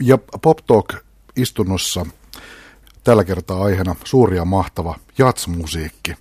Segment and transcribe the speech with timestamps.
[0.00, 2.06] Ja Pop Talk-istunnossa
[3.04, 6.14] tällä kertaa aiheena suuri ja mahtava jatsmusiikki.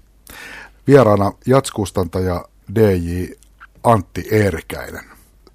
[0.87, 3.25] Vieraana jatskustantaja DJ
[3.83, 5.03] Antti Eerkäinen.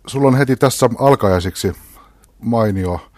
[0.07, 1.73] Sulla on heti tässä alkajaisiksi
[2.39, 3.11] mainio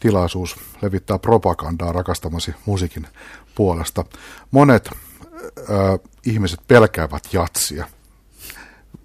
[0.00, 3.06] tilaisuus levittää propagandaa rakastamasi musiikin
[3.54, 4.04] puolesta.
[4.50, 4.90] Monet
[5.58, 7.86] ö, ihmiset pelkäävät jatsia.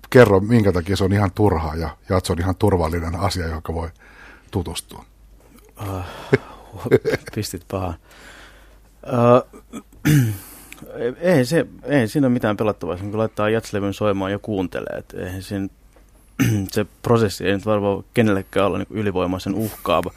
[0.10, 3.90] Kerro, minkä takia se on ihan turhaa ja jats on ihan turvallinen asia, joka voi
[4.52, 5.06] tutustua.
[5.82, 6.04] Uh,
[7.36, 7.96] pistit pahaan.
[9.04, 9.62] Uh,
[11.22, 14.98] ei, se, ei siinä ole mitään pelattavaa, kun laittaa jatslevyn soimaan ja kuuntelee.
[14.98, 15.68] Et eihän siinä,
[16.72, 20.12] se prosessi ei nyt varmaan kenellekään olla niin ylivoimaisen uhkaava.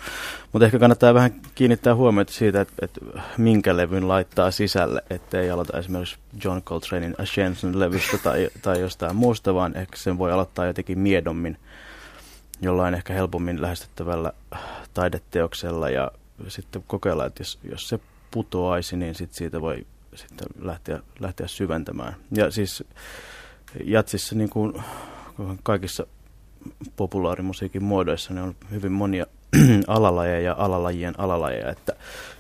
[0.52, 3.00] Mutta ehkä kannattaa vähän kiinnittää huomiota siitä, että, että
[3.38, 9.76] minkä levyn laittaa sisälle, ettei aloita esimerkiksi John Coltranein Ascension-levystä tai, tai jostain muusta, vaan
[9.76, 11.58] ehkä sen voi aloittaa jotenkin miedommin,
[12.60, 14.32] jollain ehkä helpommin lähestyttävällä
[14.94, 16.10] taideteoksella ja
[16.48, 22.16] sitten kokeilla, että jos, jos se putoaisi, niin sit siitä voi sitten lähteä, lähteä syventämään.
[22.32, 22.84] Ja siis
[23.84, 24.82] jatsissa niin kuin
[25.62, 26.06] kaikissa
[26.96, 29.26] populaarimusiikin muodoissa ne on hyvin monia
[29.86, 31.92] alalajeja ja alalajien alalajeja, että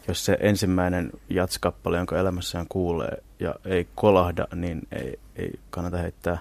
[0.08, 6.38] jos se ensimmäinen jatskappale, jonka elämässään kuulee ja ei kolahda, niin ei, ei kannata heittää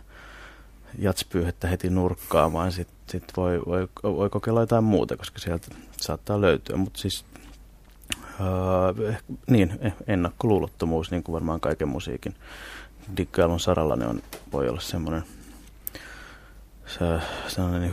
[0.99, 6.41] jatspyyhettä heti nurkkaan, vaan sitten sit voi, voi, voi kokeilla jotain muuta, koska sieltä saattaa
[6.41, 6.77] löytyä.
[6.77, 7.25] Mutta siis
[8.15, 12.35] äh, niin, eh, ennakkoluulottomuus, niin kuin varmaan kaiken musiikin
[13.17, 14.21] diggailun saralla, ne on,
[14.53, 15.23] voi olla semmoinen
[16.85, 17.05] se,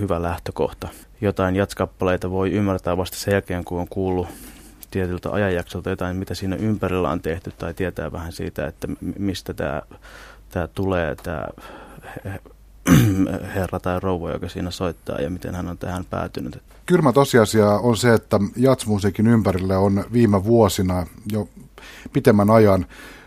[0.01, 0.89] hyvä lähtökohta.
[1.21, 4.29] Jotain jatskappaleita voi ymmärtää vasta sen jälkeen, kun on kuullut
[4.91, 8.89] tietyltä ajanjaksolta jotain, mitä siinä ympärillä on tehty, tai tietää vähän siitä, että
[9.19, 11.45] mistä tämä tulee, tämä
[13.55, 16.63] herra tai rouva, joka siinä soittaa, ja miten hän on tähän päätynyt.
[16.87, 21.49] Kylmä tosiasia on se, että jatsmusiikin ympärille on viime vuosina jo
[22.13, 22.87] pitemmän ajan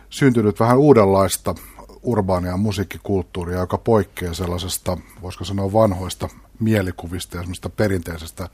[0.10, 1.56] syntynyt vähän uudenlaista
[2.04, 6.30] urbaania musiikkikulttuuria, joka poikkeaa sellaisesta, voisiko sanoa vanhoista
[6.60, 8.50] mielikuvista ja semmoista perinteisestä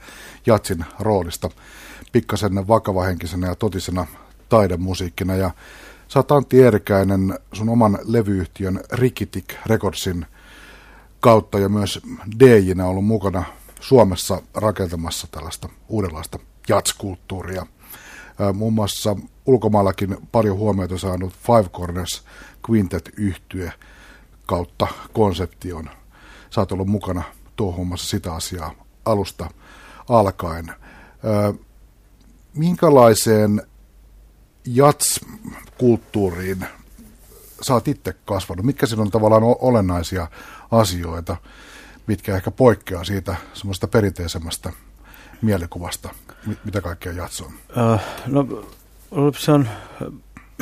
[0.45, 1.49] jatsin roolista
[2.11, 4.05] pikkasen vakavahenkisenä ja totisena
[4.49, 5.35] taidemusiikkina.
[5.35, 5.51] Ja
[6.07, 10.25] sä oot Antti Eerikäinen sun oman levyyhtiön Rikitik Recordsin
[11.19, 11.99] kautta ja myös
[12.39, 13.43] DJnä ollut mukana
[13.79, 16.39] Suomessa rakentamassa tällaista uudenlaista
[16.69, 17.65] jatskulttuuria.
[18.53, 22.23] Muun muassa ulkomaillakin paljon huomiota saanut Five Corners
[22.69, 23.73] quintet yhtye
[24.45, 25.89] kautta konseption.
[26.49, 27.23] Sä oot ollut mukana
[27.55, 28.71] tuo sitä asiaa
[29.05, 29.49] alusta
[30.09, 30.73] alkaen.
[32.53, 33.61] Minkälaiseen
[34.65, 36.65] jats-kulttuuriin
[37.61, 38.65] sä oot itse kasvanut?
[38.65, 40.27] Mitkä siinä on tavallaan olennaisia
[40.71, 41.37] asioita,
[42.07, 44.71] mitkä ehkä poikkeaa siitä semmoista perinteisemmästä
[45.41, 46.09] mielikuvasta,
[46.63, 47.47] mitä kaikkea jats on?
[47.47, 48.63] Uh, no,
[49.37, 49.69] se on,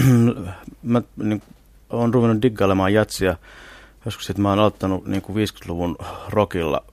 [0.83, 1.41] mä niin,
[1.89, 3.37] olen ruvennut diggailemaan jatsia.
[4.05, 5.95] Joskus sitten mä oon aloittanut niin kuin 50-luvun
[6.29, 6.83] rockilla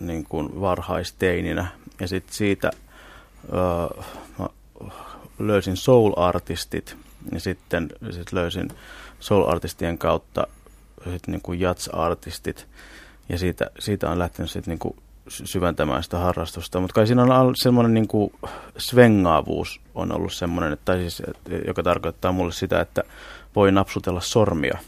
[0.00, 1.66] niin kuin varhaisteininä.
[2.00, 2.70] Ja sitten siitä
[3.44, 4.04] uh,
[4.38, 4.48] mä
[5.38, 6.96] löysin soul-artistit
[7.32, 8.68] ja sitten sit löysin
[9.20, 10.46] soul-artistien kautta
[11.04, 12.66] sit niin kuin jats-artistit.
[13.28, 16.80] Ja siitä, siitä on lähtenyt sitten niin kuin syventämään sitä harrastusta.
[16.80, 18.32] Mutta kai siinä on semmoinen niin kuin
[18.78, 21.22] svengaavuus on ollut semmoinen, että, siis,
[21.66, 23.02] joka tarkoittaa mulle sitä, että
[23.56, 24.78] voi napsutella sormia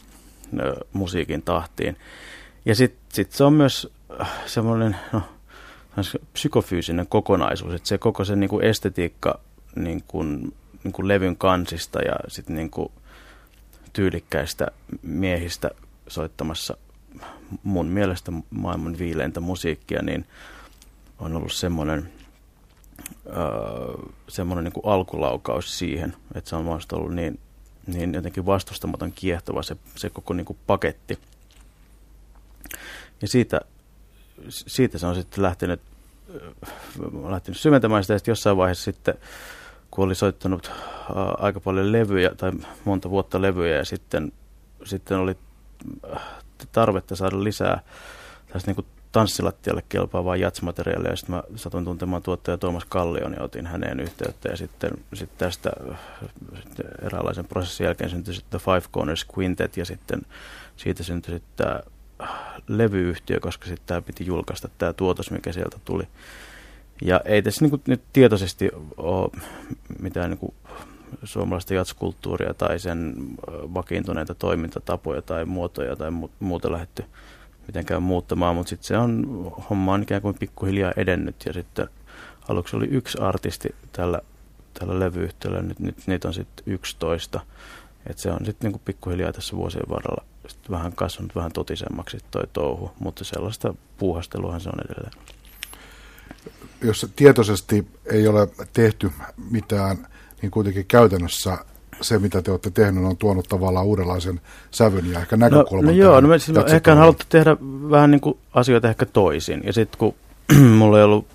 [0.92, 1.96] musiikin tahtiin.
[2.64, 5.22] Ja sitten sit se on myös äh, semmoinen no,
[6.32, 9.40] psykofyysinen kokonaisuus, että se koko se niin kuin estetiikka
[9.76, 12.92] niin kuin, niin kuin levyn kansista ja sitten niin kuin
[13.92, 14.66] tyylikkäistä
[15.02, 15.70] miehistä
[16.08, 16.76] soittamassa
[17.62, 20.26] mun mielestä maailman viileintä musiikkia, niin
[21.18, 22.12] on ollut semmoinen,
[23.26, 23.34] öö,
[24.28, 27.38] semmoinen niin kuin alkulaukaus siihen, että se on ollut niin
[27.86, 31.18] niin jotenkin vastustamaton kiehtova se, se koko niin kuin paketti.
[33.22, 33.60] Ja siitä,
[34.48, 35.80] siitä se on sitten lähtenyt,
[37.28, 39.14] lähtenyt syventämään sitä, ja jossain vaiheessa sitten,
[39.90, 42.52] kun oli soittanut ää, aika paljon levyjä, tai
[42.84, 44.32] monta vuotta levyjä, ja sitten,
[44.84, 45.36] sitten oli
[46.72, 47.80] tarvetta saada lisää
[48.52, 53.66] tästä niin tanssilattialle kelpaavaa jatsmateriaalia, ja sitten mä satuin tuntemaan tuottaja Tuomas Kallion ja otin
[53.66, 55.70] häneen yhteyttä, ja sitten, sitten tästä
[56.62, 60.22] sitten eräänlaisen prosessin jälkeen syntyi sitten Five Corners Quintet, ja sitten
[60.76, 61.80] siitä syntyi sitten tämä
[62.68, 66.08] levyyhtiö, koska sitten tämä piti julkaista tämä tuotos, mikä sieltä tuli.
[67.02, 69.30] Ja ei tässä niin kuin, nyt tietoisesti ole
[69.98, 70.54] mitään niin kuin,
[71.24, 73.14] suomalaista jatskulttuuria tai sen
[73.74, 76.10] vakiintuneita toimintatapoja tai muotoja tai
[76.40, 77.04] muuta lähetty
[77.66, 79.26] mitenkään muuttamaan, mutta sitten se on,
[79.70, 81.88] homma on ikään kuin pikkuhiljaa edennyt ja sitten
[82.48, 84.20] aluksi oli yksi artisti tällä,
[84.78, 87.40] tällä levyyhtiöllä, nyt, nyt niitä on sitten 11.
[88.06, 92.42] Et se on sitten niinku pikkuhiljaa tässä vuosien varrella sit vähän kasvanut vähän totisemmaksi toi
[92.52, 95.12] touhu, mutta sellaista puuhasteluahan se on edelleen.
[96.82, 99.10] Jos tietoisesti ei ole tehty
[99.50, 100.06] mitään,
[100.42, 101.58] niin kuitenkin käytännössä
[102.00, 104.40] se, mitä te olette tehnyt, on tuonut tavallaan uudenlaisen
[104.70, 105.86] sävyn ja ehkä näkökulman.
[105.86, 107.56] No, no joo, no me siis ehkä on haluttu tehdä
[107.90, 109.62] vähän niin kuin asioita ehkä toisin.
[109.64, 110.14] Ja sitten kun
[110.78, 111.26] mulla ei ollut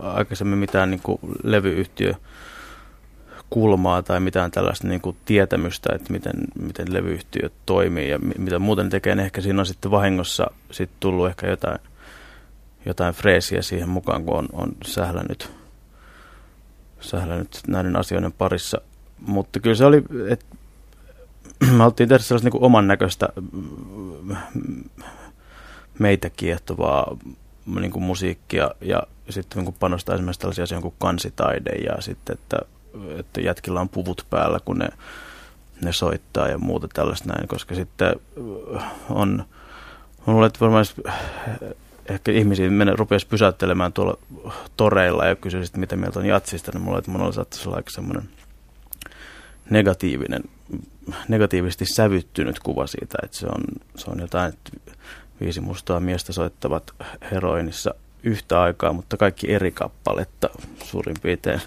[0.00, 2.14] aikaisemmin mitään niin kuin levyyhtiö
[3.50, 8.90] kulmaa tai mitään tällaista niin kuin tietämystä, että miten, miten levyyhtiö toimii ja mitä muuten
[8.90, 11.78] tekee, niin ehkä siinä on sitten vahingossa sit tullut ehkä jotain,
[12.86, 15.50] jotain freesiä siihen mukaan, kun on, on sählännyt,
[17.00, 18.80] sählännyt näiden asioiden parissa.
[19.26, 20.44] Mutta kyllä se oli, että
[21.60, 23.28] me haluttiin tehdä sellaista niin oman näköistä
[25.98, 27.16] meitä kiehtovaa
[27.80, 32.58] niin kuin musiikkia ja sitten niin panostaa esimerkiksi tällaisia asioita kuin kansitaide ja sitten, että
[33.18, 34.88] että jätkillä on puvut päällä, kun ne,
[35.82, 38.16] ne soittaa ja muuta tällaista näin, koska sitten
[39.10, 39.44] on,
[40.26, 40.84] on luulen, että varmaan
[42.08, 44.18] ehkä ihmisiä mene, rupesi pysäyttelemään tuolla
[44.76, 48.28] toreilla ja kysyisi, mitä mieltä on jatsista, niin mulla, että mulla saattaisi olla aika semmoinen
[49.70, 50.42] negatiivinen,
[51.28, 53.62] negatiivisesti sävyttynyt kuva siitä, että se on,
[53.96, 54.70] se on jotain, että
[55.40, 56.94] viisi mustaa miestä soittavat
[57.30, 60.50] heroinissa yhtä aikaa, mutta kaikki eri kappaletta
[60.84, 61.60] suurin piirtein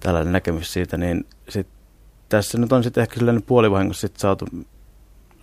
[0.00, 1.66] tällainen näkemys siitä, niin sit
[2.28, 4.46] tässä nyt on sitten ehkä sellainen puolivahingossa sit saatu,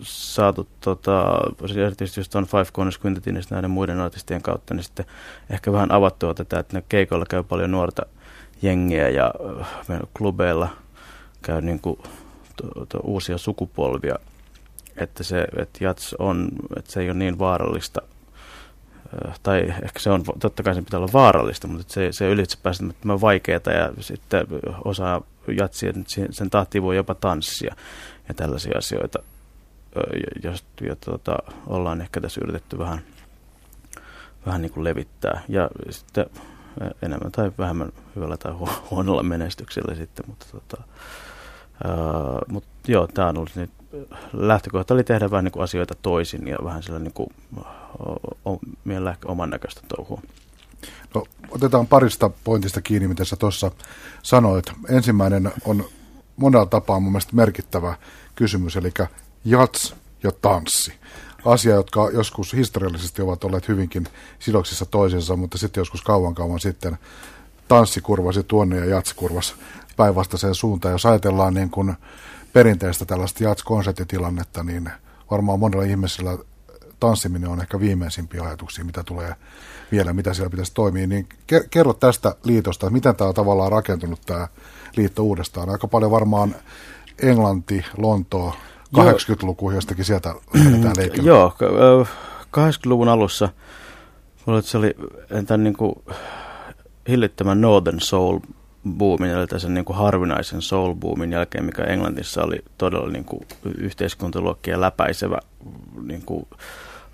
[0.01, 1.39] saatu tota,
[1.85, 5.05] erityisesti just on Five Corners Quintetin ja näiden muiden artistien kautta, niin sitten
[5.49, 8.05] ehkä vähän avattua tätä, että ne keikoilla käy paljon nuorta
[8.61, 9.33] jengiä ja
[9.89, 10.69] äh, klubeilla
[11.41, 11.99] käy niin kuin,
[12.55, 14.15] to, to, uusia sukupolvia,
[14.97, 18.01] että se, että jats on, että se ei ole niin vaarallista
[19.27, 22.57] Äh, tai ehkä se on, totta kai se pitää olla vaarallista, mutta se, se ylitse
[22.63, 24.47] pääsemättömän vaikeaa ja sitten
[24.85, 25.21] osaa
[25.57, 25.93] jatsia,
[26.31, 27.75] sen tahtiin voi jopa tanssia
[28.27, 29.19] ja tällaisia asioita,
[30.43, 31.37] jos ja, tuota,
[31.67, 33.01] ollaan ehkä tässä yritetty vähän,
[34.45, 35.41] vähän niin kuin levittää.
[35.47, 36.25] Ja sitten
[37.01, 38.53] enemmän tai vähemmän hyvällä tai
[38.91, 40.83] huonolla menestyksellä sitten, mutta tota,
[41.83, 41.93] ää,
[42.47, 43.71] mut joo, tämä on ollut nyt
[44.33, 47.29] lähtökohta oli tehdä vähän niin kuin asioita toisin ja vähän sillä niin kuin,
[48.83, 50.21] mielellä ehkä oman näköistä touhua.
[51.15, 53.71] No, otetaan parista pointista kiinni, mitä sä tuossa
[54.23, 54.65] sanoit.
[54.89, 55.85] Ensimmäinen on
[56.35, 57.97] monella tapaa mun mielestä merkittävä
[58.35, 58.91] kysymys, eli
[59.45, 60.93] jats ja tanssi.
[61.45, 64.07] Asia, jotka joskus historiallisesti ovat olleet hyvinkin
[64.39, 66.97] sidoksissa toisensa, mutta sitten joskus kauan kauan sitten
[67.67, 69.53] tanssi kurvasi tuonne ja jats kurvasi
[69.97, 70.91] päinvastaiseen suuntaan.
[70.91, 71.93] Jos ajatellaan niin kuin
[72.53, 74.89] perinteistä tällaista jats-konserttitilannetta, niin
[75.31, 76.37] varmaan monella ihmisellä
[76.99, 79.35] tanssiminen on ehkä viimeisimpiä ajatuksia, mitä tulee
[79.91, 81.07] vielä, mitä siellä pitäisi toimia.
[81.07, 81.29] Niin
[81.69, 84.47] kerro tästä liitosta, että miten tämä on tavallaan rakentunut tämä
[84.95, 85.69] liitto uudestaan.
[85.69, 86.55] Aika paljon varmaan
[87.21, 88.55] Englanti, Lontoo,
[88.97, 91.29] 80-luku, jostakin sieltä lähdetään leikkeelle.
[91.29, 91.55] Joo,
[92.57, 93.49] 80-luvun alussa
[94.61, 94.95] se oli
[95.47, 95.95] tämän niin kuin
[97.09, 98.39] hillittömän Northern Soul
[98.89, 103.45] boomin, eli tässä niin kuin harvinaisen soul boomin jälkeen, mikä Englannissa oli todella niin kuin
[103.77, 105.39] yhteiskuntaluokkia läpäisevä
[106.01, 106.47] niin kuin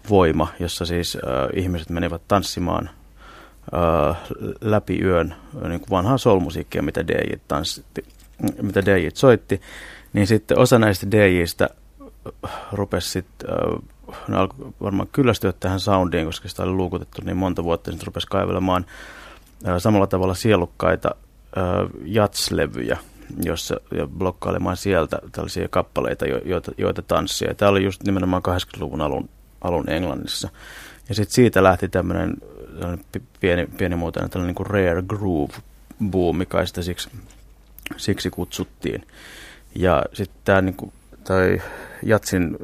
[0.10, 2.90] voima, jossa siis äh, ihmiset menivät tanssimaan
[3.74, 4.18] äh,
[4.62, 5.36] läpi yön
[5.68, 8.06] niin kuin vanhaa soul-musiikkia, mitä DJ tanssitti,
[8.62, 9.62] mitä DJ soitti,
[10.16, 11.70] niin sitten osa näistä DJistä
[12.72, 17.64] rupesi sitten, äh, ne alkoi varmaan kyllästyä tähän soundiin, koska sitä oli luukutettu niin monta
[17.64, 18.86] vuotta, niin rupesi kaivelemaan
[19.68, 21.16] äh, samalla tavalla sielukkaita
[22.06, 22.98] jatslevyjä,
[23.44, 27.54] jossa, ja blokkailemaan sieltä tällaisia kappaleita, joita, joita tanssia.
[27.54, 29.30] Tämä oli just nimenomaan 80-luvun alun,
[29.62, 30.50] alun Englannissa.
[31.10, 32.38] Ja sitten siitä lähti tämmöinen
[33.40, 35.54] pieni, pienimuotoinen tällainen niin kuin rare groove
[36.06, 37.10] boom, mikä sitä siksi,
[37.98, 39.08] siksi kutsuttiin.
[39.76, 41.62] Ja sitten tämä niin kuin, tai
[42.04, 42.58] jatsin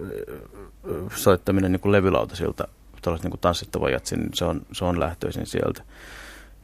[1.15, 2.67] soittaminen niin kuin levylautasilta,
[3.01, 5.83] tällaista niin kuin tanssittava jatsin, niin se on, se on lähtöisin sieltä.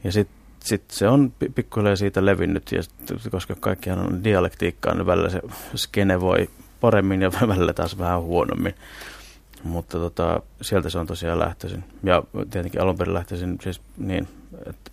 [0.04, 2.92] Ja sitten sitten se on pikkuhiljaa siitä levinnyt, ja sit,
[3.30, 5.40] koska kaikkihan on dialektiikkaa, niin välillä se
[5.74, 6.50] skene voi
[6.80, 8.74] paremmin ja välillä taas vähän huonommin.
[9.62, 11.84] Mutta tota, sieltä se on tosiaan lähtöisin.
[12.02, 14.28] Ja tietenkin alun perin lähtöisin siis niin,
[14.66, 14.90] että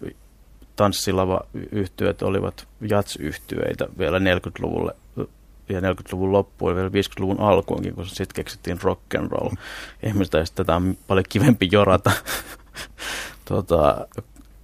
[0.75, 4.95] tanssilava-yhtyöt olivat jats-yhtyeitä vielä 40-luvulle
[5.69, 9.50] ja 40-luvun loppuun ja vielä 50-luvun alkuunkin, kun sitten keksittiin rock and roll.
[10.03, 12.12] Ihmiset tätä on paljon kivempi jorata.
[13.45, 14.07] tota,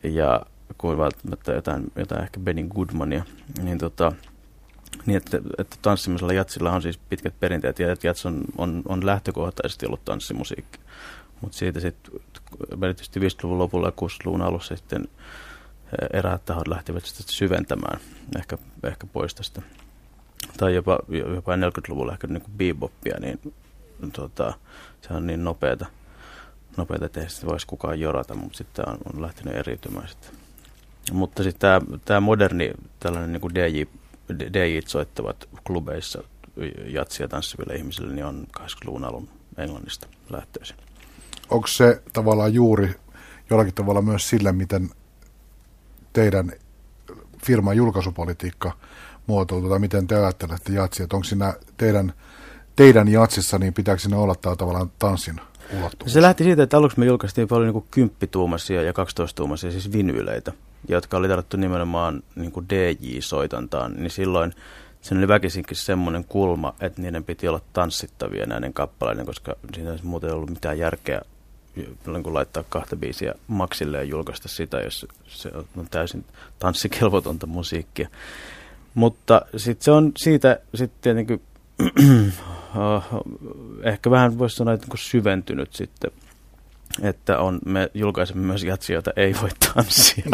[0.04, 0.42] ja
[0.78, 3.26] kuin välttämättä jotain, jotain ehkä Benny Goodmania,
[3.64, 4.12] niin tota,
[5.06, 9.06] niin että, että tanssimisella jatsilla on siis pitkät perinteet ja että jats on, on, on
[9.06, 10.80] lähtökohtaisesti ollut tanssimusiikki.
[11.42, 12.22] Mutta siitä sitten
[12.84, 15.08] erityisesti 50-luvun lopulla ja 60-luvun alussa sitten
[16.14, 18.00] eräät tahot lähtivät sitä syventämään
[18.40, 19.62] ehkä, ehkä pois tästä.
[20.58, 21.00] Tai jopa,
[21.36, 23.40] jopa 40-luvulla ehkä niin kuin beboppia, niin
[24.14, 24.54] tota,
[25.02, 25.86] se on niin nopeata,
[26.78, 30.32] nopeata ei sitä voisi kukaan jorata, mutta sitten on, on lähtenyt eriytymään sitten.
[31.12, 33.84] Mutta sitten tämä, moderni tällainen niin kuin DJ,
[34.54, 36.24] DJ soittavat klubeissa
[36.86, 40.78] jatsia tanssiville ihmisille, niin on 80-luvun alun Englannista lähtöisin.
[41.50, 42.96] Onko se tavallaan juuri
[43.50, 44.90] jollakin tavalla myös sille, miten
[46.14, 46.52] teidän
[47.46, 48.72] firman julkaisupolitiikka
[49.28, 52.14] muotoiltu, tai miten te ajattelette jatsia, että onko siinä teidän,
[52.76, 55.42] teidän jatsissa, niin pitääkö siinä olla tämä tavallaan tanssin
[55.80, 56.14] ulottuvuus?
[56.14, 60.52] Se lähti siitä, että aluksi me julkaistiin paljon niin kymppituumaisia ja 12-tuumaisia, siis vinyyleitä,
[60.88, 64.54] jotka oli tarvittu nimenomaan niin DJ-soitantaan, niin silloin
[65.02, 70.00] sen oli väkisinkin semmoinen kulma, että niiden piti olla tanssittavia näiden kappaleiden, koska siinä ei
[70.04, 71.22] muuten ollut mitään järkeä
[71.76, 76.26] niin laittaa kahta biisiä maksille ja julkaista sitä, jos se on täysin
[76.60, 78.10] tanssikelvotonta musiikkia.
[78.94, 81.42] Mutta sitten se on siitä sitten tietenkin
[83.84, 86.12] ehkä vähän voisi sanoa, että niin syventynyt sitten,
[87.02, 90.26] että on, me julkaisemme myös jatsia, joita ei voi tanssia.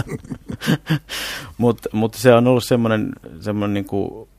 [1.58, 4.30] Mutta mut se on ollut semmoinen, semmoinen niin kuin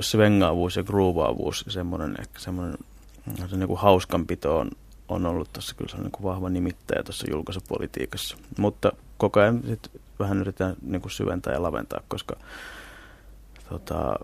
[0.00, 2.78] svengaavuus ja groovaavuus, semmoinen ehkä semmoinen
[3.50, 4.70] se niin kuin hauskanpito on,
[5.08, 8.36] on ollut tuossa kyllä sellainen niin vahva nimittäjä tuossa julkaisupolitiikassa.
[8.58, 12.36] Mutta koko ajan sit vähän yritetään niin kuin syventää ja laventaa, koska
[13.70, 14.14] tota,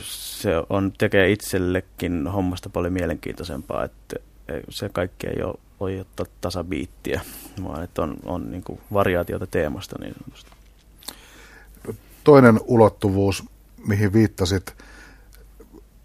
[0.00, 4.16] se on, tekee itsellekin hommasta paljon mielenkiintoisempaa, että
[4.68, 7.20] se kaikki ei ole, ole ottaa tasabiittiä,
[7.64, 10.50] vaan että on, on niin kuin variaatiota teemasta niin sanotusti.
[12.24, 13.44] Toinen ulottuvuus,
[13.86, 14.74] mihin viittasit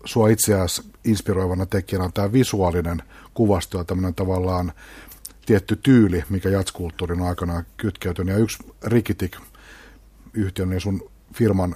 [0.05, 3.03] sua itseäsi inspiroivana tekijänä on tämä visuaalinen
[3.33, 4.71] kuvasto ja tämmöinen tavallaan
[5.45, 8.35] tietty tyyli, mikä jatskulttuurin aikana kytkeytynyt.
[8.35, 9.37] Ja yksi Rikitik
[10.33, 11.75] yhtiön niin sun firman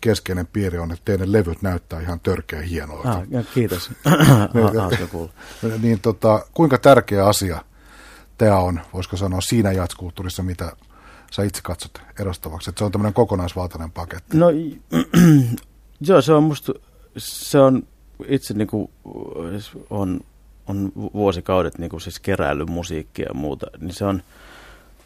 [0.00, 3.12] keskeinen piirre on, että teidän levyt näyttää ihan törkeä hienolta.
[3.12, 3.90] Ah, ja kiitos.
[5.62, 7.64] niin, niin tota, kuinka tärkeä asia
[8.38, 10.72] tämä on, voisiko sanoa, siinä jatskulttuurissa, mitä
[11.30, 12.70] sä itse katsot edustavaksi?
[12.70, 14.36] Että se on tämmöinen kokonaisvaltainen paketti.
[14.36, 14.46] No
[16.08, 16.72] joo, se on musta,
[17.18, 17.82] se on
[18.28, 18.90] itse niin kuin,
[19.90, 20.20] on,
[20.66, 24.22] on vuosikaudet niin kuin siis keräillyt musiikkia ja muuta, niin se on,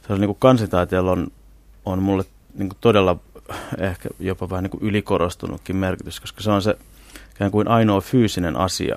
[0.07, 1.29] se on niin kuin kansitaiteella on,
[1.85, 2.25] on mulle
[2.55, 3.17] niin kuin todella
[3.79, 6.77] ehkä jopa vähän niin kuin ylikorostunutkin merkitys, koska se on se
[7.35, 8.97] ikään kuin ainoa fyysinen asia,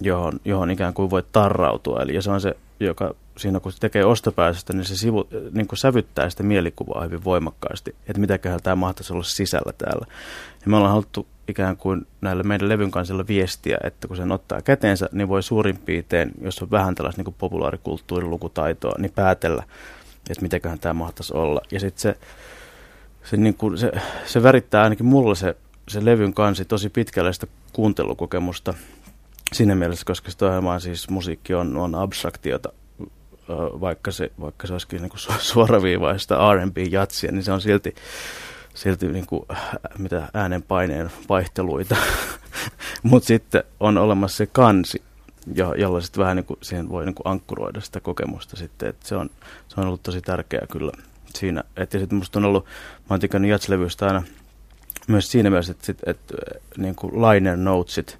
[0.00, 2.02] johon, johon ikään kuin voi tarrautua.
[2.02, 5.78] Eli se on se, joka siinä kun se tekee ostopäästöstä, niin se sivu, niin kuin
[5.78, 10.06] sävyttää sitä mielikuvaa hyvin voimakkaasti, että mitäköhän tämä mahtaisi olla sisällä täällä.
[10.64, 14.62] Ja me ollaan haluttu ikään kuin näille meidän levyn kansilla viestiä, että kun sen ottaa
[14.62, 19.62] käteensä, niin voi suurin piirtein, jos on vähän tällaista niin populaarikulttuurilukutaitoa, niin päätellä,
[20.30, 21.60] että mitäköhän tämä mahtaisi olla.
[21.70, 22.18] Ja sitten se
[23.24, 23.92] se, niin kuin, se,
[24.26, 25.56] se värittää ainakin mulla se,
[25.88, 28.74] se levyn kansi tosi pitkälle sitä kuuntelukokemusta
[29.52, 32.72] siinä mielessä, koska sitä ohjelmaa siis musiikki on, on abstraktiota,
[33.80, 37.94] vaikka se, vaikka se olisikin niin kuin suoraviivaista R&B-jatsia, niin se on silti,
[38.74, 39.42] silti niin kuin,
[39.98, 41.96] mitä äänenpaineen vaihteluita.
[43.02, 45.02] Mutta sitten on olemassa se kansi,
[45.54, 48.88] jo, jolla sitten vähän niin kuin, siihen voi niin kuin ankkuroida sitä kokemusta sitten.
[48.88, 49.30] Et se, on,
[49.68, 50.92] se on ollut tosi tärkeää kyllä
[51.36, 51.64] siinä.
[51.76, 54.22] Että sitten musta on ollut, mä oon tykännyt jatslevyistä aina
[55.08, 56.34] myös siinä mielessä, että, sit, että
[56.76, 58.18] niin kuin liner notesit,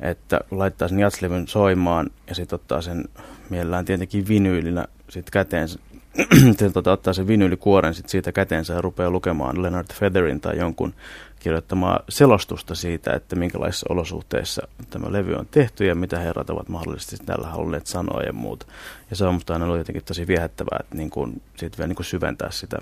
[0.00, 3.04] että laittaa sen jatslevyn soimaan ja sitten ottaa sen
[3.50, 5.68] mielellään tietenkin vinyylinä sit käteen,
[6.48, 10.94] sitten tota, ottaa sen vinyylikuoren sit siitä käteensä ja rupeaa lukemaan Leonard Featherin tai jonkun
[11.42, 17.16] kirjoittamaa selostusta siitä, että minkälaisissa olosuhteissa tämä levy on tehty ja mitä herrat ovat mahdollisesti
[17.26, 18.66] tällä halunneet sanoa ja muuta.
[19.10, 21.96] Ja se on musta aina ollut jotenkin tosi viehättävää, että niin kuin, siitä vielä niin
[21.96, 22.78] kuin syventää sitä,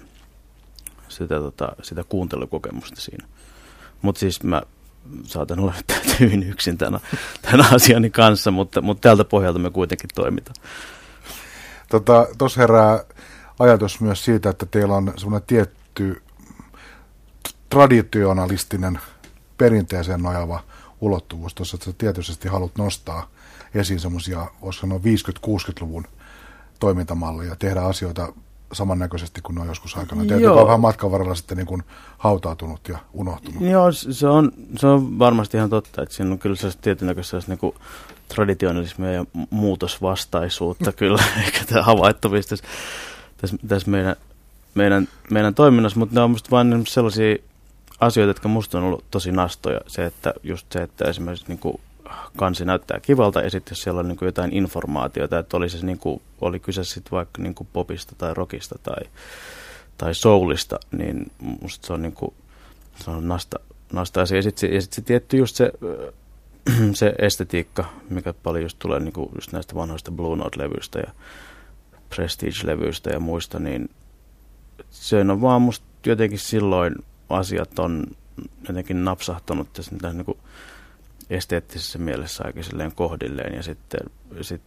[1.08, 3.26] sitä, tota, sitä kuuntelukokemusta siinä.
[4.02, 4.62] Mutta siis mä
[5.24, 5.74] saatan olla
[6.20, 7.00] hyvin yksin tämän,
[7.42, 10.56] tämän asiani kanssa, mutta, mutta tältä pohjalta me kuitenkin toimitaan.
[11.88, 13.04] Tuossa tota, herää
[13.58, 16.22] ajatus myös siitä, että teillä on semmoinen tietty
[17.70, 18.98] traditionalistinen
[19.58, 20.60] perinteeseen nojava
[21.00, 23.28] ulottuvuus tuossa, että sä tietysti haluat nostaa
[23.74, 26.04] esiin semmoisia, voisi sanoa 50-60-luvun
[26.80, 28.32] toimintamalleja, tehdä asioita
[28.72, 30.24] samannäköisesti kuin ne on joskus aikana.
[30.24, 31.82] Tietysti on vähän matkan varrella sitten niin kuin
[32.18, 33.62] hautautunut ja unohtunut.
[33.62, 37.58] Joo, se on, se on varmasti ihan totta, että siinä on kyllä sellaista tietynäköistä niin
[37.58, 37.74] kuin
[38.28, 42.64] traditionalismia ja muutosvastaisuutta kyllä ehkä tämä havaittavissa tässä,
[43.36, 44.16] tässä, tässä meidän,
[44.74, 47.36] meidän, meidän toiminnassa, mutta ne on musta vain sellaisia
[48.00, 49.80] asioita, jotka musta on ollut tosi nastoja.
[49.86, 51.80] Se, että just se, että esimerkiksi niin kuin
[52.36, 55.86] kansi näyttää kivalta ja sitten jos siellä on niin kuin jotain informaatiota, että oli, se,
[55.86, 59.04] niin kuin, oli kyse sitten vaikka niin kuin popista tai rockista tai,
[59.98, 61.30] tai soulista, niin
[61.60, 62.34] musta se on, niin kuin,
[63.04, 63.60] se on nasta,
[63.92, 64.38] nasta asia.
[64.38, 65.72] Ja sitten sit se tietty just se,
[66.94, 71.12] se estetiikka, mikä paljon just tulee niin kuin just näistä vanhoista Blue Note-levyistä ja
[72.10, 73.90] Prestige-levyistä ja muista, niin
[74.90, 76.94] se on vaan musta jotenkin silloin
[77.30, 78.06] asiat on
[78.68, 80.38] jotenkin napsahtanut tässä niin kuin
[81.30, 83.54] esteettisessä mielessä aika silleen kohdilleen.
[83.54, 84.00] Ja sitten
[84.40, 84.62] sit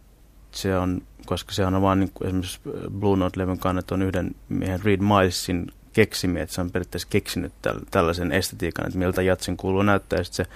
[0.50, 4.84] se on, koska se on vaan niin kuin esimerkiksi Blue Note-levyn kannet on yhden miehen
[4.84, 9.82] Reed Milesin keksimiä, että se on periaatteessa keksinyt täl, tällaisen estetiikan, että miltä jatsin kuuluu
[9.82, 10.18] näyttää.
[10.18, 10.52] Ja sitten se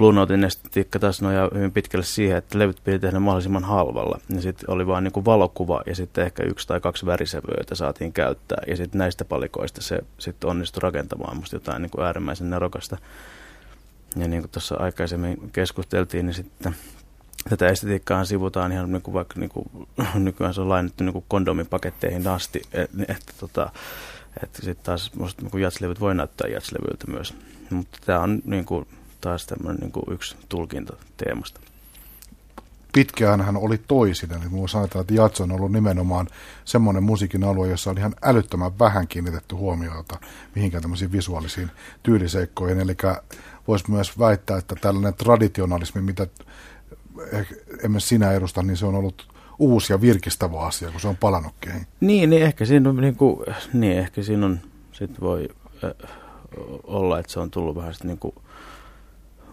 [0.00, 4.20] Blue Notein estetiikka taas nojaa hyvin pitkälle siihen, että levyt piti tehdä mahdollisimman halvalla.
[4.28, 8.12] Ja sitten oli vain niin valokuva ja sitten ehkä yksi tai kaksi värisävyä, joita saatiin
[8.12, 8.62] käyttää.
[8.66, 12.96] Ja sitten näistä palikoista se sitten onnistui rakentamaan musta jotain niin kuin äärimmäisen nerokasta.
[14.16, 16.74] Ja niin kuin tuossa aikaisemmin keskusteltiin, niin sitten
[17.48, 21.24] tätä estetiikkaa sivutaan ihan niin kuin vaikka niin kuin, nykyään se on lainattu niin kuin
[21.28, 22.62] kondomipaketteihin asti.
[22.72, 23.70] Et, että tota,
[24.42, 27.34] että sitten taas musta niin jatslevyt voi näyttää jatslevyiltä myös.
[27.70, 28.86] Mutta tämä on niin kuin,
[29.20, 31.60] taas tämmöinen niin kuin yksi tulkinta teemasta.
[32.92, 36.28] Pitkään hän oli toisin, eli mulla sanotaan, että jats on ollut nimenomaan
[36.64, 40.18] semmoinen musiikin alue, jossa on ihan älyttömän vähän kiinnitetty huomiota
[40.54, 41.70] mihinkään tämmöisiin visuaalisiin
[42.02, 42.80] tyyliseikkoihin.
[42.80, 42.96] Eli
[43.68, 46.26] voisi myös väittää, että tällainen traditionalismi, mitä
[47.84, 51.54] emme sinä edusta, niin se on ollut uusi ja virkistävä asia, kun se on palannut
[51.60, 51.86] keihin.
[52.00, 54.60] Niin, niin ehkä siinä on, niin kuin, niin, ehkä siinä on,
[54.92, 55.48] sit voi
[55.84, 56.10] äh,
[56.84, 58.34] olla, että se on tullut vähän sitten niin kuin,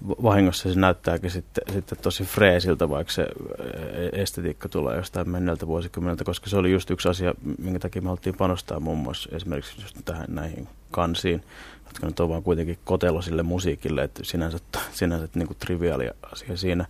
[0.07, 6.23] vahingossa se näyttääkin sitten, sitten tosi freesiltä, vaikka se e, estetiikka tulee jostain menneeltä vuosikymmeneltä,
[6.23, 9.97] koska se oli just yksi asia, minkä takia me haluttiin panostaa muun muassa esimerkiksi just
[10.05, 11.43] tähän näihin kansiin,
[11.85, 14.57] jotka nyt on vaan kuitenkin kotelo sille musiikille, että sinänsä,
[14.91, 16.85] sinänsä niin kuin triviaali asia siinä.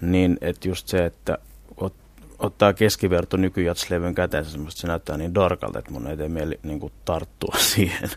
[0.00, 1.38] Niin, että just se, että
[1.76, 1.94] ot,
[2.38, 6.92] ottaa keskiverto nykyjatslevyn käteensä, se näyttää niin darkalta, että mun ei tee mieli niin kuin
[7.04, 8.10] tarttua siihen.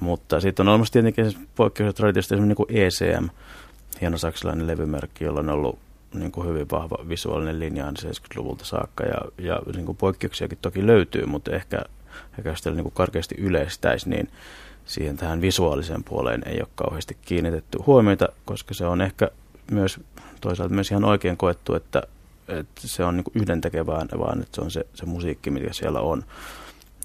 [0.00, 3.28] Mutta sitten on olemassa tietenkin poikkeukset traditiosta esimerkiksi niin ECM,
[4.00, 5.78] hieno saksalainen levymerkki, jolla on ollut
[6.14, 9.04] niin kuin hyvin vahva visuaalinen linja 70-luvulta saakka.
[9.04, 11.82] Ja, ja niin kuin poikkeuksiakin toki löytyy, mutta ehkä,
[12.38, 14.28] ehkä jos niin kuin karkeasti yleistäisi, niin
[14.84, 19.30] siihen tähän visuaaliseen puoleen ei ole kauheasti kiinnitetty huomiota, koska se on ehkä
[19.70, 20.00] myös
[20.40, 22.02] toisaalta myös ihan oikein koettu, että,
[22.48, 26.24] että se on niin yhdentekevää, vaan että se on se, se musiikki, mikä siellä on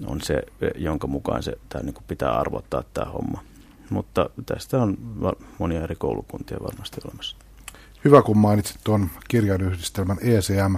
[0.06, 0.44] on se,
[0.76, 3.44] jonka mukaan se tämä niin pitää arvottaa tämä homma.
[3.90, 4.98] Mutta tästä on
[5.58, 7.38] monia eri koulukuntia varmasti olemassa.
[8.06, 10.76] Hyvä, kun mainitsit tuon kirjainyhdistelmän ECM.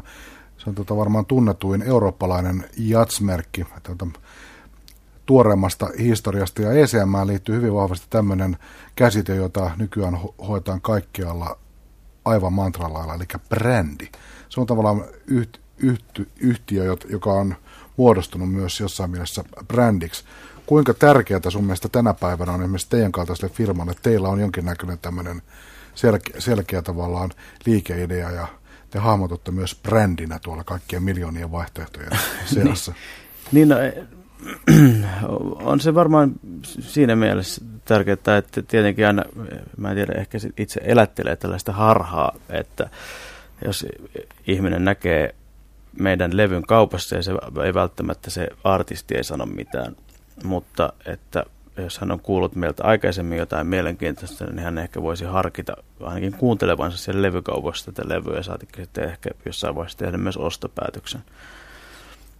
[0.57, 4.07] Se on tuota varmaan tunnetuin eurooppalainen jatsmerkki tuota,
[5.25, 6.62] tuoreemmasta historiasta.
[6.62, 8.57] Ja ECM liittyy hyvin vahvasti tämmöinen
[8.95, 11.57] käsite, jota nykyään ho- hoitaan kaikkialla
[12.25, 14.10] aivan mantralailla, eli brändi.
[14.49, 17.55] Se on tavallaan yht, yhty, yhtiö, joka on
[18.02, 20.24] muodostunut myös jossain mielessä brändiksi.
[20.66, 25.00] Kuinka tärkeää sun mielestä tänä päivänä on esimerkiksi teidän kaltaiselle firmalle, että teillä on jonkinnäköinen
[25.00, 25.42] tämmöinen
[25.96, 27.30] selkeä, selkeä tavallaan
[27.66, 28.48] liikeidea ja
[28.90, 32.12] te hahmotutte myös brändinä tuolla kaikkien miljoonien vaihtoehtojen
[32.54, 32.94] seassa.
[33.52, 33.76] niin, no,
[35.72, 36.32] on se varmaan
[36.80, 39.24] siinä mielessä tärkeää, että tietenkin aina,
[39.78, 42.90] mä en tiedä, ehkä itse elättelee tällaista harhaa, että
[43.66, 43.86] jos
[44.48, 45.36] ihminen näkee
[45.99, 47.32] meidän levyn kaupassa ja se
[47.65, 49.95] ei välttämättä se artisti ei sano mitään,
[50.43, 51.45] mutta että
[51.77, 56.97] jos hän on kuullut meiltä aikaisemmin jotain mielenkiintoista, niin hän ehkä voisi harkita ainakin kuuntelevansa
[56.97, 61.21] siellä levykaupassa tätä levyä ja saatikin sitten ehkä jossain vaiheessa tehdä myös ostopäätöksen.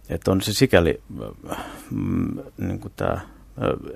[0.08, 1.02] Että on se sikäli,
[1.90, 2.26] mm,
[2.58, 3.20] niin kuin tämä,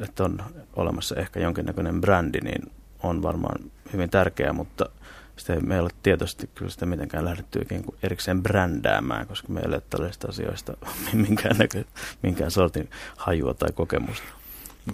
[0.04, 0.38] että on
[0.76, 4.88] olemassa ehkä jonkinnäköinen brändi, niin on varmaan hyvin tärkeää, mutta
[5.36, 9.76] sitä ei meillä ole tietoisesti kyllä sitä mitenkään lähdetty kuin erikseen brändäämään, koska meillä ei
[9.76, 10.76] ole tällaisista asioista
[11.12, 11.84] minkään, näkö,
[12.22, 14.26] minkään sortin hajua tai kokemusta.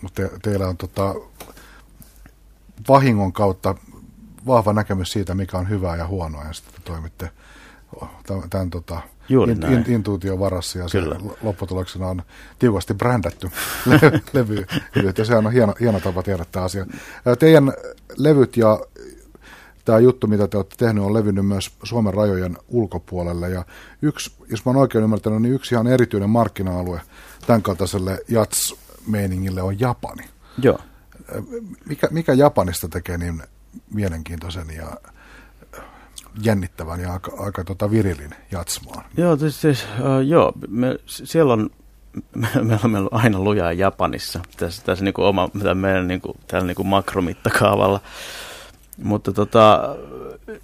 [0.02, 1.14] Mutta te, teillä on tota,
[2.88, 3.74] vahingon kautta
[4.46, 7.30] vahva näkemys siitä, mikä on hyvää ja huonoa, ja sitten toimitte
[8.26, 11.16] tämän, tämän tota, in, in, intuution varassa, ja Kyllä.
[11.18, 12.22] se lopputuloksena on
[12.58, 13.50] tiukasti brändätty
[13.86, 14.66] levy, levy
[15.18, 16.86] ja se on hieno, hieno tapa tiedä tämä asia.
[17.38, 17.72] Teidän
[18.16, 18.80] levyt ja
[19.84, 23.50] tämä juttu, mitä te olette tehnyt, on levinnyt myös Suomen rajojen ulkopuolelle.
[23.50, 23.64] Ja
[24.02, 27.00] yksi, jos mä oon oikein ymmärtänyt, niin yksi ihan erityinen markkina-alue
[27.46, 30.24] tämän kaltaiselle jats-meiningille on Japani.
[30.62, 30.78] Joo.
[31.86, 33.42] Mikä, mikä Japanista tekee niin
[33.94, 34.96] mielenkiintoisen ja
[36.42, 39.04] jännittävän ja aika, aika tota virilin jatsmaan?
[39.16, 41.70] Joo, siis, siis uh, joo me, siellä on
[42.34, 46.66] meillä meillä on aina lujaa Japanissa, tässä, tässä niin kuin oma, meidän niin kuin, täällä
[46.66, 48.00] niin kuin makromittakaavalla.
[48.98, 49.96] Mutta tota,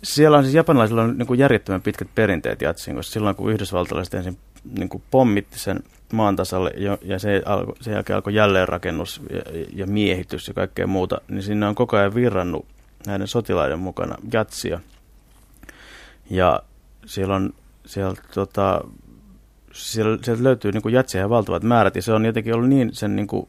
[0.02, 4.14] siellä on siis japanilaisilla on niin kuin järjettömän pitkät perinteet jatsiin, koska silloin kun yhdysvaltalaiset
[4.14, 4.38] ensin
[4.78, 5.80] niin kuin pommitti sen
[6.12, 9.42] maan tasalle ja, se alko, sen jälkeen alkoi jälleenrakennus ja,
[9.74, 12.66] ja miehitys ja kaikkea muuta, niin sinne on koko ajan virrannut
[13.06, 14.80] näiden sotilaiden mukana jatsia.
[16.30, 16.62] Ja
[17.06, 17.54] siellä on
[17.86, 18.80] siellä, tota,
[19.72, 22.94] siellä, sieltä löytyy niin kuin jatsia ja valtavat määrät, ja se on jotenkin ollut niin
[22.94, 23.46] sen niin kuin,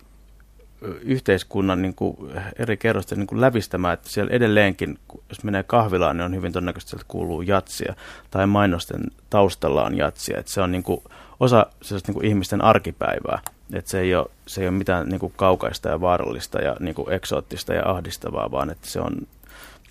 [1.01, 2.17] yhteiskunnan niin kuin,
[2.59, 6.95] eri kerrosten niin kuin lävistämään, että siellä edelleenkin, jos menee kahvilaan, niin on hyvin todennäköisesti,
[6.95, 7.95] että kuuluu jatsia,
[8.31, 11.01] tai mainosten taustalla on jatsia, että se on niin kuin,
[11.39, 13.39] osa niin kuin ihmisten arkipäivää,
[13.73, 16.95] että se ei ole, se ei ole mitään niin kuin kaukaista ja vaarallista ja niin
[16.95, 19.11] kuin eksoottista ja ahdistavaa, vaan että se on,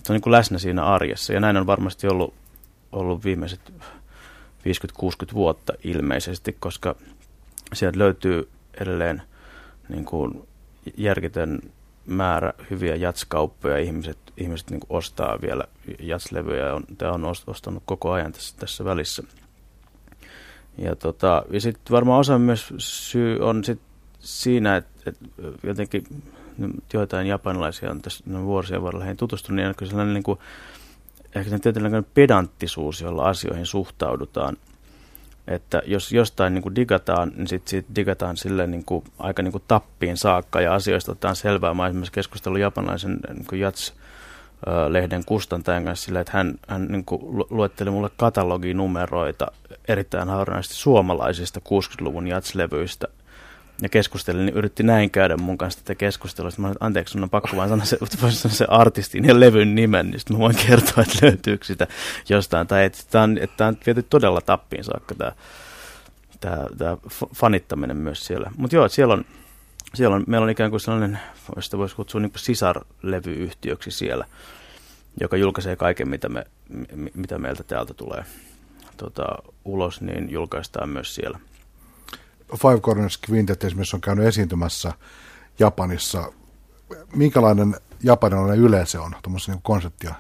[0.03, 2.35] se on niin kuin läsnä siinä arjessa, ja näin on varmasti ollut,
[2.93, 3.61] ollut viimeiset
[5.33, 6.95] 50-60 vuotta ilmeisesti, koska
[7.73, 8.49] sieltä löytyy
[8.81, 9.23] edelleen
[9.89, 10.49] niin kuin
[10.97, 11.61] järkitön
[12.07, 13.79] määrä hyviä jatskauppoja.
[13.79, 15.65] Ihmiset, ihmiset niin ostaa vielä
[15.99, 19.23] jatslevyjä ja on, tämä on ostanut koko ajan tässä, tässä välissä.
[20.79, 23.81] Ja, tota, ja sitten varmaan osa myös syy on sit
[24.21, 25.25] siinä, että, että
[25.63, 26.05] jotenkin
[26.93, 30.39] joitain japanilaisia on tässä vuosien varrella heihin tutustunut, niin on sellainen niin kuin,
[31.35, 34.57] ehkä sen tietynlainen pedanttisuus, jolla asioihin suhtaudutaan.
[35.49, 39.53] Että jos jostain niin kuin digataan, niin sitten sit digataan sille niin kuin, aika niin
[39.53, 41.75] kuin tappiin saakka ja asioista otetaan selvää.
[41.75, 43.95] Mä esimerkiksi keskustelun japanilaisen niin Jats
[44.89, 49.47] lehden kustantajan kanssa sillä, että hän, hän niin kuin luetteli mulle kataloginumeroita
[49.89, 53.09] erittäin harvinaisesti suomalaisista 60-luvun jatslevyistä
[53.83, 56.51] ja keskustelin, niin yritti näin käydä mun kanssa tätä keskustelua.
[56.51, 59.75] Sitten mä olin, anteeksi, sun on pakko vaan sanoa se, sanoa se artistin ja levyn
[59.75, 61.87] nimen, niin sitten mä voin kertoa, että löytyykö sitä
[62.29, 62.67] jostain.
[62.67, 65.33] Tai että tämä on, että on viety todella tappiin saakka tämä,
[66.41, 66.97] tämä, tämä
[67.35, 68.51] fanittaminen myös siellä.
[68.57, 69.25] Mutta joo, siellä on,
[69.95, 71.19] siellä on, meillä on ikään kuin sellainen,
[71.57, 74.25] josta voisi kutsua niin sisarlevyyhtiöksi siellä,
[75.21, 76.47] joka julkaisee kaiken, mitä, me,
[77.15, 78.25] mitä meiltä täältä tulee
[78.97, 79.25] tota,
[79.65, 81.39] ulos, niin julkaistaan myös siellä.
[82.57, 84.93] Five Corners Quintet esimerkiksi on käynyt esiintymässä
[85.59, 86.33] Japanissa.
[87.15, 90.15] Minkälainen japanilainen yleisö on tuommoisessa niin konserttia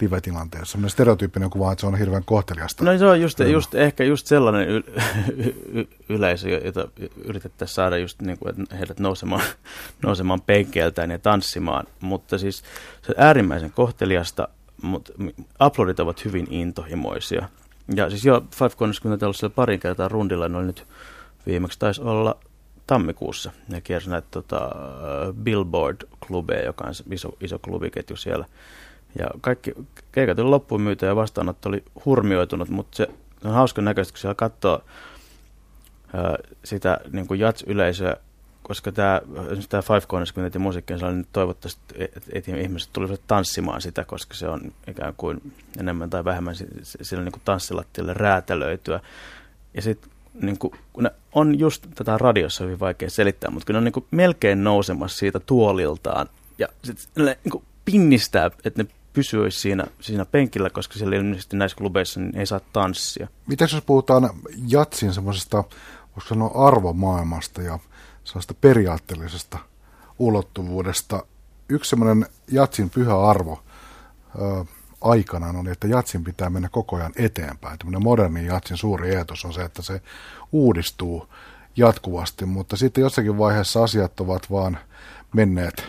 [0.00, 0.72] live-tilanteessa?
[0.72, 2.84] Sellainen stereotyyppinen kuva, että se on hirveän kohteliasta.
[2.84, 4.82] No se on just, just ehkä just sellainen y-
[5.72, 6.88] y- yleisö, jota
[7.24, 9.42] yritettäisiin saada just niin kuin, että heidät nousemaan,
[10.06, 11.86] nousemaan penkeiltään ja tanssimaan.
[12.00, 12.62] Mutta siis
[13.02, 14.48] se on äärimmäisen kohteliasta,
[14.82, 15.12] mutta
[15.64, 17.48] uploadit ovat hyvin intohimoisia.
[17.94, 20.86] Ja siis jo Five Corners, kun on ollut siellä parin kertaa rundilla, ne oli nyt
[21.46, 22.36] viimeksi taisi olla
[22.86, 23.50] tammikuussa.
[23.68, 24.70] Ne kiersi näitä tota,
[25.42, 28.44] Billboard-klubeja, joka on iso, iso klubiketju siellä.
[29.18, 29.74] Ja kaikki
[30.12, 33.08] keikat oli loppuun myyty ja vastaanotto oli hurmioitunut, mutta se
[33.44, 34.84] on hauska näköistä, kun siellä katsoo
[36.14, 38.16] ää, sitä niin kuin jats-yleisöä,
[38.62, 39.20] koska tämä,
[39.68, 44.34] tämä Five Corners Community musiikki on sellainen, toivottavasti että et ihmiset tulisivat tanssimaan sitä, koska
[44.34, 49.00] se on ikään kuin enemmän tai vähemmän sillä niin kuin räätälöityä.
[49.74, 50.10] Ja sitten
[50.42, 53.92] niin kuin, ne on just tätä radiossa hyvin vaikea selittää, mutta kun ne on niin
[53.92, 59.86] kuin melkein nousemassa siitä tuoliltaan ja sitten ne niin kuin pinnistää, että ne pysyisi siinä,
[60.00, 63.28] siinä penkillä, koska siellä ilmeisesti näissä klubeissa niin ei saa tanssia.
[63.46, 64.30] Miten jos puhutaan
[64.68, 65.64] jatsin semmoisesta,
[66.16, 67.78] voisi sanoa arvomaailmasta ja
[68.24, 69.58] sellaista periaatteellisesta
[70.18, 71.26] ulottuvuudesta.
[71.68, 73.62] Yksi semmoinen jatsin pyhä arvo,
[75.00, 77.78] aikanaan oli, että jatsin pitää mennä koko ajan eteenpäin.
[77.78, 80.02] Tämmöinen moderni jatsin suuri eetos on se, että se
[80.52, 81.26] uudistuu
[81.76, 84.78] jatkuvasti, mutta sitten jossakin vaiheessa asiat ovat vaan
[85.34, 85.84] menneet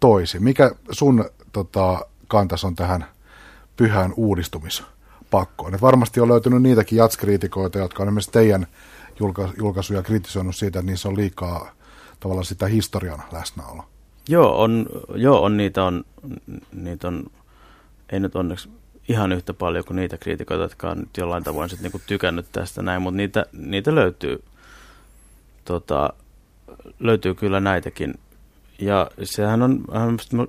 [0.00, 0.44] toisin.
[0.44, 3.04] Mikä sun tota, kantas on tähän
[3.76, 5.74] pyhään uudistumispakkoon?
[5.74, 8.66] Et varmasti on löytynyt niitäkin jatskriitikoita, jotka on esimerkiksi teidän
[9.58, 11.70] julkaisuja kritisoinut siitä, että niissä on liikaa
[12.20, 13.86] tavallaan sitä historian läsnäoloa.
[14.28, 16.04] Joo, on, joo on, niitä on,
[16.72, 17.24] niitä on
[18.12, 18.68] ei nyt onneksi
[19.08, 22.82] ihan yhtä paljon kuin niitä kriitikoita, jotka on nyt jollain tavoin sit niinku tykännyt tästä
[22.82, 24.44] näin, mutta niitä, niitä löytyy,
[25.64, 26.12] tota,
[27.00, 28.14] löytyy kyllä näitäkin.
[28.78, 29.84] Ja sehän on,
[30.32, 30.46] mä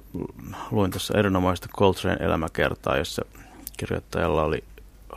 [0.72, 3.26] luin tuossa erinomaista Coltrane elämäkertaa, jossa
[3.78, 4.64] kirjoittajalla oli,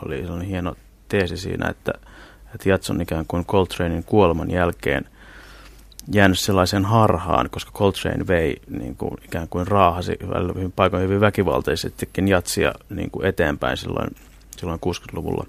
[0.05, 0.75] oli sellainen hieno
[1.09, 1.93] teesi siinä, että,
[2.55, 5.09] että Jatson ikään kuin Coltranein kuoleman jälkeen–
[6.13, 10.17] jäänyt sellaisen harhaan, koska Coltrane vei niin kuin, ikään kuin raahasi
[10.57, 14.17] hyvin paikoin hyvin väkivaltaisestikin jatsia niin kuin eteenpäin silloin,
[14.57, 15.47] silloin 60-luvulla.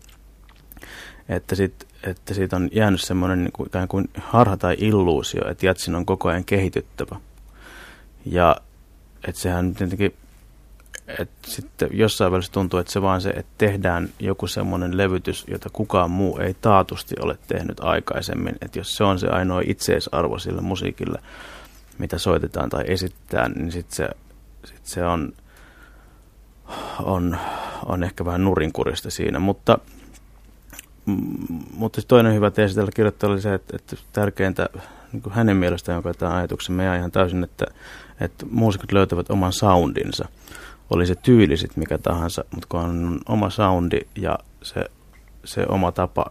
[1.30, 5.66] Että, sit, että siitä on jäänyt semmoinen niin kuin, ikään kuin harha tai illuusio, että
[5.66, 7.16] jatsin on koko ajan kehityttävä.
[8.26, 8.56] Ja
[9.28, 10.13] että sehän tietenkin
[11.08, 15.70] että sitten jossain välissä tuntuu, että se vaan se, että tehdään joku semmoinen levytys, jota
[15.74, 18.56] kukaan muu ei taatusti ole tehnyt aikaisemmin.
[18.62, 21.20] Että jos se on se ainoa itseisarvo sillä musiikilla,
[21.98, 24.10] mitä soitetaan tai esitetään, niin sitten se,
[24.66, 25.34] sit se on
[27.04, 27.38] on,
[27.86, 29.78] on ehkä vähän nurinkurista siinä, mutta,
[31.74, 34.70] mutta toinen hyvä teesi tällä kirjoittajalla oli se, että, että tärkeintä
[35.12, 37.66] niin hänen mielestään, joka tämä ajatuksen me ihan täysin, että,
[38.20, 40.28] että muusikot löytävät oman soundinsa.
[40.94, 44.86] Oli se tyyli sitten mikä tahansa, mutta kun on oma soundi ja se,
[45.46, 46.26] se oma tapa,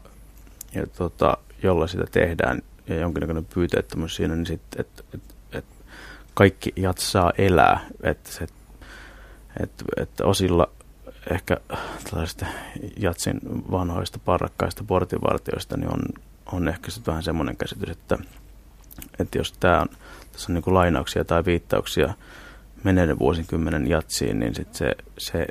[0.74, 5.22] ja tota, jolla sitä tehdään, ja jonkinnäköinen pyyteettömyys siinä, niin sitten, että et,
[5.52, 5.64] et
[6.34, 7.86] kaikki jatsaa elää.
[8.02, 8.30] Että
[9.60, 10.68] et, et osilla
[11.30, 11.56] ehkä
[12.10, 12.46] tällaisista
[12.96, 16.02] jatsin vanhoista parrakkaista portinvartioista, niin on,
[16.52, 18.18] on ehkä sitten vähän semmoinen käsitys, että,
[19.18, 19.88] että jos tämä on,
[20.32, 22.14] tässä on niin kuin lainauksia tai viittauksia
[22.84, 25.46] menneiden vuosikymmenen jatsiin, niin sit se, se,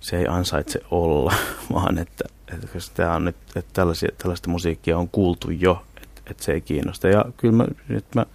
[0.00, 1.34] se ei ansaitse olla,
[1.74, 6.44] vaan että, että tämä on nyt, että tällaisia, tällaista musiikkia on kuultu jo, että, että
[6.44, 7.08] se ei kiinnosta.
[7.08, 8.26] Ja kyllä mä, nyt mä,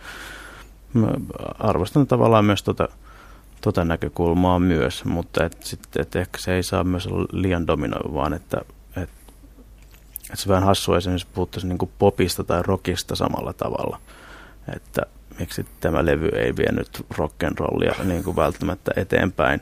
[0.94, 1.08] mä
[1.60, 2.90] arvostan tavallaan myös tota,
[3.62, 8.14] tota näkökulmaa myös, mutta et sit, et ehkä se ei saa myös olla liian dominoiva,
[8.14, 8.62] vaan että
[8.98, 9.10] et,
[10.34, 14.02] et se vähän hassua esimerkiksi puhuttaisiin niin popista tai rockista samalla tavalla,
[14.76, 15.02] että
[15.40, 19.62] miksi tämä levy ei vie nyt rock'n'rollia niin kuin välttämättä eteenpäin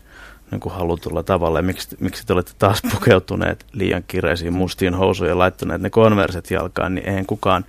[0.52, 1.60] niin kuin halutulla tavalla.
[1.60, 6.52] Ja miksi, miksi te olette taas pukeutuneet liian kireisiin mustiin housuihin ja laittaneet ne konverset
[6.52, 7.66] jalkaan, niin eihän kukaan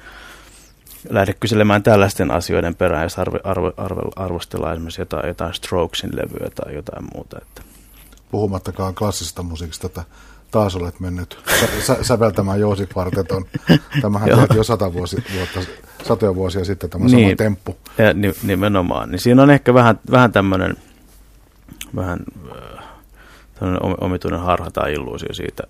[1.11, 6.51] lähde kyselemään tällaisten asioiden perään, jos arve, arve, arve, arvostellaan esimerkiksi jotain, jotain Strokesin levyä
[6.55, 7.38] tai jotain muuta.
[7.42, 7.62] Että.
[8.31, 10.05] Puhumattakaan klassisesta musiikista, että
[10.51, 11.38] taas olet mennyt
[11.87, 13.44] sä, säveltämään Joosi Kvarteton.
[14.03, 15.71] Tämähän tehtiin jo sata vuosi, vuotta,
[16.05, 17.77] satoja vuosia sitten tämä niin, sama temppu.
[17.99, 19.11] Ja nimenomaan.
[19.11, 20.77] Niin siinä on ehkä vähän, vähän tämmöinen
[21.97, 22.19] vähän
[22.53, 22.85] äh,
[24.01, 25.63] omituinen harha tai illuusio siitä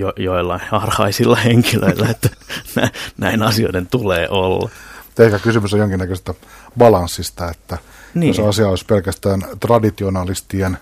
[0.00, 2.28] jo, joillain harhaisilla henkilöillä, että
[3.18, 4.70] näin asioiden tulee olla.
[5.18, 6.34] Ehkä kysymys on jonkinnäköistä
[6.78, 7.78] balanssista, että
[8.14, 8.28] niin.
[8.28, 10.78] jos asia olisi pelkästään traditionalistien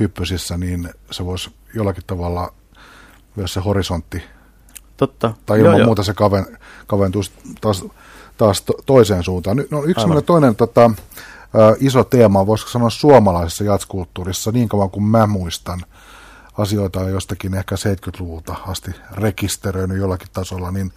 [0.00, 2.52] hyppysissä, niin se voisi jollakin tavalla
[3.36, 4.22] myös se horisontti.
[4.96, 5.34] Totta.
[5.46, 6.04] Tai ilman joo, muuta joo.
[6.04, 7.84] se kaven, kaventuisi taas,
[8.36, 9.56] taas to, toiseen suuntaan.
[9.56, 10.90] Nyt on yksi toinen tota,
[11.78, 15.80] iso teema, voisiko sanoa suomalaisessa jatskulttuurissa, niin kauan kuin mä muistan–
[16.58, 20.92] asioita on jostakin ehkä 70-luvulta asti rekisteröinyt jollakin tasolla, niin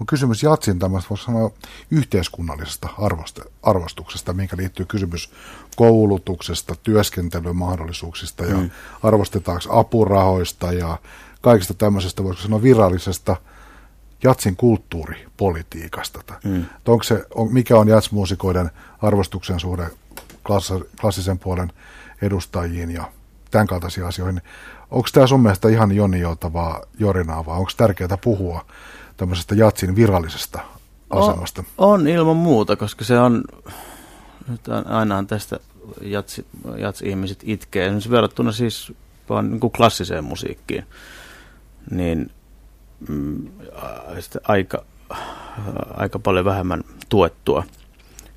[0.00, 1.50] on kysymys jatsin tämmöistä, voisi sanoa,
[1.90, 2.88] yhteiskunnallisesta
[3.62, 5.30] arvostuksesta, minkä liittyy kysymys
[5.76, 8.70] koulutuksesta, työskentelymahdollisuuksista ja mm.
[9.02, 10.98] arvostetaanko apurahoista ja
[11.40, 13.36] kaikista tämmöisestä, voisiko sanoa, virallisesta
[14.24, 16.34] jatsin kulttuuripolitiikasta.
[16.44, 16.64] Mm.
[16.88, 18.70] Onko se, on, mikä on jatsmuusikoiden
[19.02, 19.86] arvostuksen suhde
[21.00, 21.72] klassisen puolen
[22.22, 23.12] edustajiin ja
[23.50, 24.42] tämän kaltaisiin asioihin.
[24.90, 28.64] Onko tämä sun mielestä ihan jonioitavaa jorinaa vai onko tärkeää puhua
[29.16, 30.60] tämmöisestä jatsin virallisesta
[31.10, 31.64] asemasta?
[31.78, 33.44] On, on ilman muuta, koska se on,
[34.48, 35.60] nyt ainahan tästä
[36.00, 38.92] jatsi, jats-ihmiset itkee, esimerkiksi verrattuna siis
[39.28, 40.84] vaan niin kuin klassiseen musiikkiin,
[41.90, 42.30] niin
[43.08, 43.50] mm,
[44.48, 44.84] aika,
[45.94, 47.64] aika paljon vähemmän tuettua.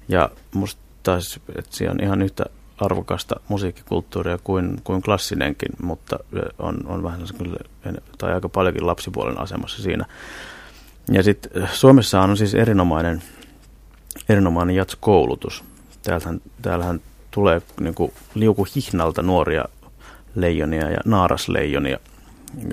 [0.07, 2.45] Ja musta taas, että se on ihan yhtä
[2.77, 6.19] arvokasta musiikkikulttuuria kuin, kuin klassinenkin, mutta
[6.59, 7.57] on, on vähän kyllä,
[8.17, 10.05] tai aika paljonkin lapsipuolen asemassa siinä.
[11.11, 13.23] Ja sitten Suomessa on siis erinomainen,
[14.29, 15.63] erinomainen jatskoulutus.
[16.03, 17.01] Täällähän, täällähän
[17.31, 19.65] tulee niin kuin liuku hihnalta nuoria
[20.35, 21.99] leijonia ja naarasleijonia.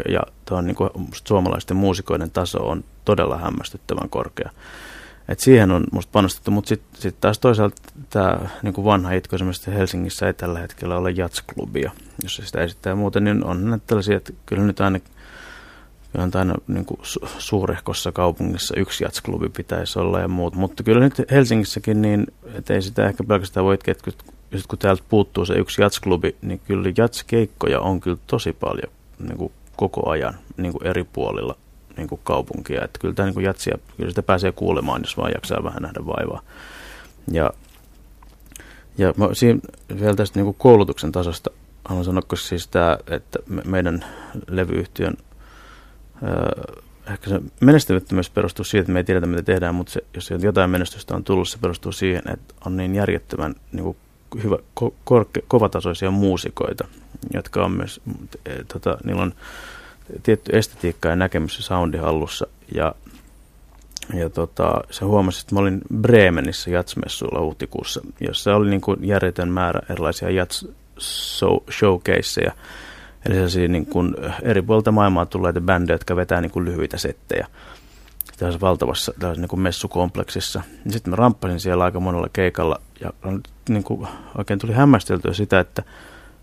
[0.08, 0.20] Ja
[0.52, 0.90] tuo niin kuin,
[1.24, 4.50] suomalaisten muusikoiden taso on todella hämmästyttävän korkea.
[5.28, 9.74] Et siihen on musta panostettu, mutta sitten sit taas toisaalta tämä niin vanha itko esimerkiksi
[9.74, 11.90] Helsingissä ei tällä hetkellä ole jatsklubia,
[12.22, 14.98] jos sitä esittää muuten, niin on näitä tällaisia, että kyllä nyt aina,
[16.12, 20.82] kyllä nyt aina niin kuin su- suurehkossa kaupungissa yksi jatsklubi pitäisi olla ja muut, mutta
[20.82, 24.12] kyllä nyt Helsingissäkin niin, että ei sitä ehkä pelkästään voi että
[24.68, 29.52] kun täältä puuttuu se yksi jatsklubi, niin kyllä jatskeikkoja on kyllä tosi paljon niin kuin
[29.76, 31.56] koko ajan niin kuin eri puolilla
[31.96, 32.84] niin kuin kaupunkia.
[32.84, 36.06] Että kyllä tämä niin kuin jatsia, kyllä sitä pääsee kuulemaan, jos vaan jaksaa vähän nähdä
[36.06, 36.42] vaivaa.
[37.30, 37.50] Ja,
[38.98, 39.60] ja mä, siinä
[40.00, 41.50] vielä tästä niin kuin koulutuksen tasosta
[41.84, 44.04] haluan sanoa, koska siis tämä, että me, meidän
[44.48, 45.16] levyyhtiön
[46.22, 46.82] äh,
[47.12, 50.70] ehkä se menestymättömyys perustuu siihen, että me ei tiedetä, mitä tehdään, mutta se, jos jotain
[50.70, 53.96] menestystä on tullut, se perustuu siihen, että on niin järjettömän niin kuin
[54.42, 56.88] hyvä, ko, korke, kovatasoisia muusikoita,
[57.34, 58.00] jotka on myös,
[58.46, 59.34] e, tota, niillä on
[60.22, 62.46] tietty estetiikka ja näkemys soundi hallussa.
[62.74, 62.94] Ja,
[64.14, 69.48] ja tota, se huomasi, että mä olin Bremenissä jatsmessuilla huhtikuussa, jossa oli niin kuin järjetön
[69.48, 70.66] määrä erilaisia jats
[71.70, 72.52] showcaseja.
[73.26, 77.46] Eli sellaisia niin kuin eri puolilta maailmaa tulleita bändejä, jotka vetää niin kuin lyhyitä settejä
[78.36, 80.62] tässä valtavassa tässä niin kuin messukompleksissa.
[80.88, 83.12] Sitten mä ramppasin siellä aika monella keikalla ja
[83.68, 84.08] niin kuin
[84.38, 85.82] oikein tuli hämmästeltyä sitä, että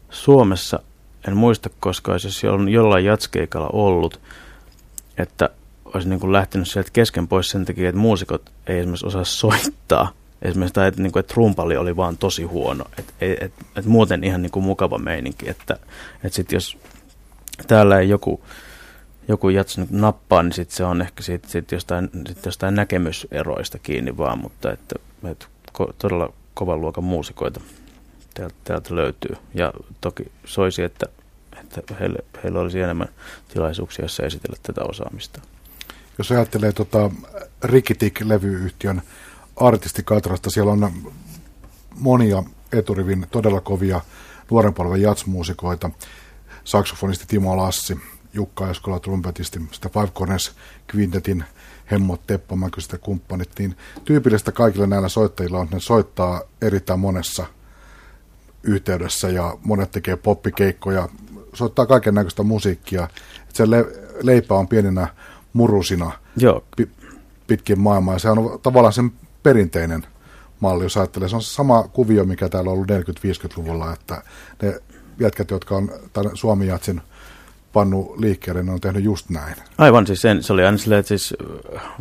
[0.09, 0.79] Suomessa
[1.27, 4.19] en muista koska olisi jollain jatskeikalla ollut,
[5.17, 5.49] että
[5.85, 10.11] olisi niin kuin lähtenyt sieltä kesken pois sen takia, että muusikot ei esimerkiksi osaa soittaa.
[10.41, 12.85] Esimerkiksi tai että, niin kuin, että rumpali oli vaan tosi huono.
[12.97, 15.49] Että et, et, et muuten ihan niin kuin mukava meininki.
[15.49, 15.77] Että
[16.23, 16.77] et sitten jos
[17.67, 18.41] täällä ei joku,
[19.27, 24.17] joku jatsi nappaa, niin sitten se on ehkä sit, sit jostain, sit jostain näkemyseroista kiinni
[24.17, 24.39] vaan.
[24.39, 24.95] Mutta että,
[25.31, 27.61] että ko, todella kovan luokan muusikoita
[28.39, 29.35] täältä, täältä löytyy.
[29.53, 31.05] Ja toki soisi, että,
[31.59, 33.07] että heille, heille olisi enemmän
[33.53, 35.41] tilaisuuksia, joissa esitellä tätä osaamista.
[36.17, 37.11] Jos ajattelee tota
[37.63, 39.01] Rikitik-levyyhtiön
[39.55, 41.11] artistikatrasta, siellä on
[41.95, 44.01] monia eturivin todella kovia
[44.51, 45.89] nuoren polven jatsmuusikoita.
[46.63, 47.99] Saksofonisti Timo Lassi,
[48.33, 50.55] Jukka Eskola trumpetisti, sitä Five Corners
[50.95, 51.43] Quintetin
[51.91, 57.45] hemmot, Teppo Mäkystä kumppanit, niin tyypillistä kaikille näillä soittajilla on, että ne soittaa erittäin monessa
[58.63, 61.09] yhteydessä ja monet tekee poppikeikkoja,
[61.53, 63.03] soittaa kaiken näköistä musiikkia.
[63.03, 63.85] Että se le-
[64.21, 65.07] leipä on pieninä
[65.53, 66.63] murusina Joo.
[66.75, 66.89] Pi-
[67.47, 68.15] pitkin maailmaa.
[68.15, 69.11] Ja se on tavallaan sen
[69.43, 70.05] perinteinen
[70.59, 71.29] malli, jos ajattelee.
[71.29, 74.23] Se on sama kuvio, mikä täällä on ollut 40-50-luvulla, että
[74.61, 74.81] ne
[75.19, 77.01] jätkät, jotka on tämän Suomi-jatsin
[77.73, 79.55] pannu liikkeelle, ne on tehnyt just näin.
[79.77, 81.33] Aivan, siis sen, se oli aina silleen, että siis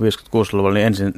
[0.01, 1.15] 56-luvulla niin ensin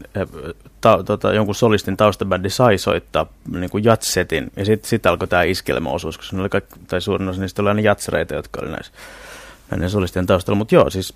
[0.81, 5.43] ta, tota, jonkun solistin taustabändi sai soittaa niin kuin jatsetin, ja sitten sit alkoi tämä
[5.43, 8.93] iskelmäosuus, koska ne oli kaikki, tai suurin osa niistä oli aina jatsereita, jotka oli näissä
[9.71, 10.59] näiden solistien taustalla.
[10.59, 11.15] Mutta joo, siis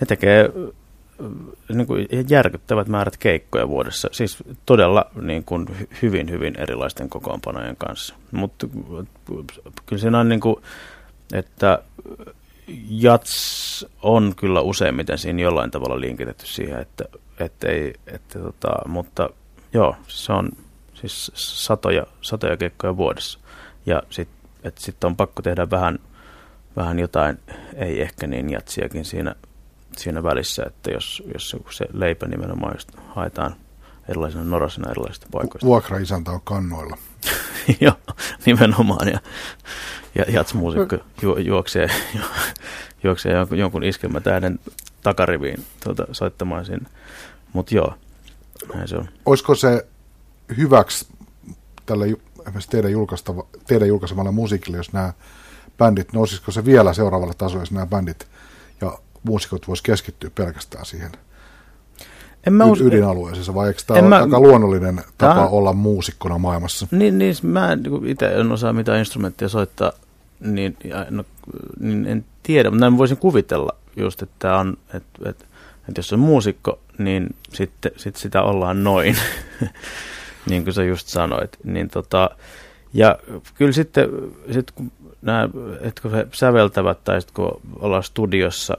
[0.00, 0.50] ne tekee
[1.74, 4.36] niin kuin järkyttävät määrät keikkoja vuodessa, siis
[4.66, 5.66] todella niin kuin
[6.02, 8.14] hyvin, hyvin erilaisten kokoonpanojen kanssa.
[8.32, 8.66] Mutta
[9.86, 10.56] kyllä siinä on niin kuin,
[11.32, 11.78] että
[12.88, 17.04] jats on kyllä useimmiten siinä jollain tavalla linkitetty siihen, että,
[17.40, 19.30] että ei, että tota, mutta
[19.72, 20.48] joo, se on
[20.94, 23.38] siis satoja, satoja keikkoja vuodessa.
[23.86, 25.98] Ja sitten sit on pakko tehdä vähän,
[26.76, 27.38] vähän jotain,
[27.74, 29.34] ei ehkä niin jatsiakin siinä,
[29.96, 33.54] siinä välissä, että jos, jos se leipä nimenomaan just haetaan
[34.08, 35.66] erilaisena norasena erilaisista paikoista.
[35.66, 36.98] Vuokraisäntä on kannoilla.
[37.80, 37.96] Joo,
[38.46, 39.08] nimenomaan.
[39.08, 39.18] Ja,
[40.16, 42.20] ja jatsmuusikko ju, juoksee, ju,
[43.04, 44.58] juoksee jonkun, jonkun iskelmätähden
[45.02, 46.88] takariviin tuota, soittamaan sinne.
[47.52, 47.94] Mutta joo,
[48.74, 49.08] näin se on.
[49.26, 49.86] Olisiko se
[50.56, 51.06] hyväksi
[51.86, 52.06] tälle
[52.70, 55.12] teidän, julkaistava, teidän julkaisemalle musiikille, jos nämä
[55.78, 58.28] bändit, nousisiko se vielä seuraavalle tasolle, jos nämä bändit
[58.80, 61.10] ja muusikot vois keskittyä pelkästään siihen
[62.46, 62.80] en mä us...
[62.80, 64.22] ydinalueeseensa, vai eikö tämä ole mä...
[64.22, 65.48] aika luonnollinen tapa Tää...
[65.48, 66.86] olla muusikkona maailmassa?
[66.90, 67.76] Niin, niin mä
[68.06, 69.92] itse en osaa mitään instrumenttia soittaa,
[70.40, 70.76] niin,
[71.10, 71.24] no,
[71.80, 75.44] niin en tiedä, mutta näin voisin kuvitella just, että, on, että, että,
[75.88, 79.16] että jos on muusikko, niin sitten sit sitä ollaan noin,
[80.50, 81.56] niin kuin sä just sanoit.
[81.64, 82.30] Niin tota,
[82.94, 83.18] ja
[83.54, 84.08] kyllä sitten,
[84.52, 85.48] sit kun, nämä,
[85.80, 88.78] että kun he säveltävät tai sitten kun ollaan studiossa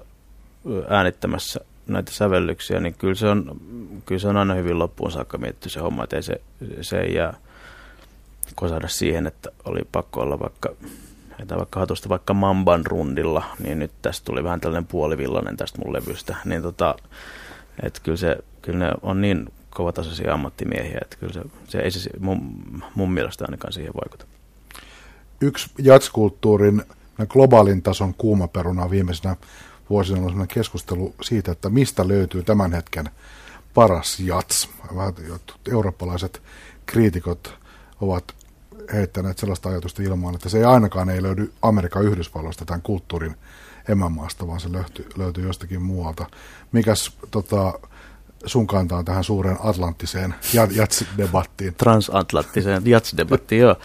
[0.88, 3.62] äänittämässä näitä sävellyksiä, niin kyllä se on,
[4.06, 6.41] kyllä se on aina hyvin loppuun saakka mietitty se homma, että se,
[6.82, 7.34] se ei jää
[8.56, 10.70] kosada siihen, että oli pakko olla vaikka,
[11.39, 15.93] että vaikka hatusta vaikka Mamban rundilla, niin nyt tästä tuli vähän tällainen puolivillainen tästä mun
[15.93, 16.95] levystä, niin tota,
[17.84, 22.10] että kyllä, se, kyllä ne on niin kovatasoisia ammattimiehiä, että kyllä se, se ei se
[22.19, 22.63] mun,
[22.95, 24.26] mun mielestä ainakaan siihen vaikuta.
[25.41, 26.84] Yksi jatskulttuurin
[27.28, 29.36] globaalin tason kuumaperuna viimeisenä
[29.89, 33.10] vuosina on keskustelu siitä, että mistä löytyy tämän hetken
[33.73, 34.69] paras jats.
[35.71, 36.41] Eurooppalaiset
[36.86, 37.58] kriitikot
[38.02, 38.23] ovat
[38.93, 43.36] heittäneet sellaista ajatusta ilmaan, että se ei ainakaan ei löydy Amerikan Yhdysvalloista tämän kulttuurin
[43.89, 46.26] emämaasta, vaan se löytyy, löytyy jostakin muualta.
[46.71, 47.80] Mikäs tota,
[48.45, 51.73] sun kantaan tähän suureen atlanttiseen jats-debattiin?
[51.78, 53.76] Transatlanttiseen jats-debattiin, joo.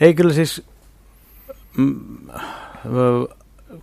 [0.00, 0.62] Ei kyllä siis
[1.76, 2.18] mm,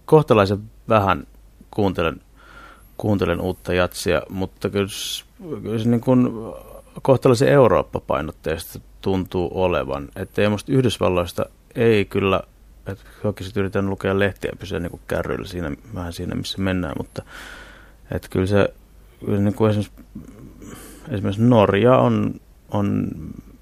[0.05, 1.27] kohtalaisen vähän
[1.71, 2.21] kuuntelen,
[2.97, 4.87] kuuntelen uutta jatsia, mutta kyllä,
[5.61, 6.29] kyllä se niin kuin
[7.01, 10.09] kohtalaisen Eurooppa-painotteista tuntuu olevan.
[10.15, 12.41] Että musta Yhdysvalloista ei kyllä,
[12.87, 17.23] että oikeasti yritän lukea lehtiä pysyä niin kärryillä siinä, vähän siinä, missä mennään, mutta
[18.11, 18.73] että kyllä se,
[19.27, 20.03] niin kuin esimerkiksi,
[21.09, 22.41] esimerkiksi Norja on,
[22.71, 23.07] on,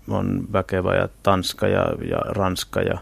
[0.10, 3.00] on väkevä ja Tanska ja, ja Ranska ja,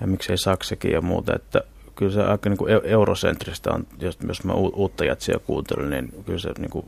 [0.00, 1.62] ja miksei Saksakin ja muuta, että
[1.94, 6.38] kyllä se aika niin kuin eurosentristä on, jos, jos mä uutta jatsia kuuntelen, niin kyllä
[6.38, 6.86] se, niin kuin,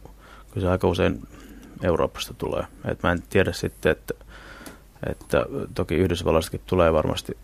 [0.51, 1.22] kyllä se aika usein
[1.83, 2.64] Euroopasta tulee.
[2.85, 4.14] Et mä en tiedä sitten, että,
[5.11, 7.37] että toki Yhdysvalloistakin tulee varmasti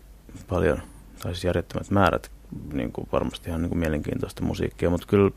[0.47, 0.81] paljon,
[1.23, 2.31] tai siis järjettömät määrät,
[2.73, 5.31] niin kuin varmasti ihan niin kuin mielenkiintoista musiikkia, mutta kyllä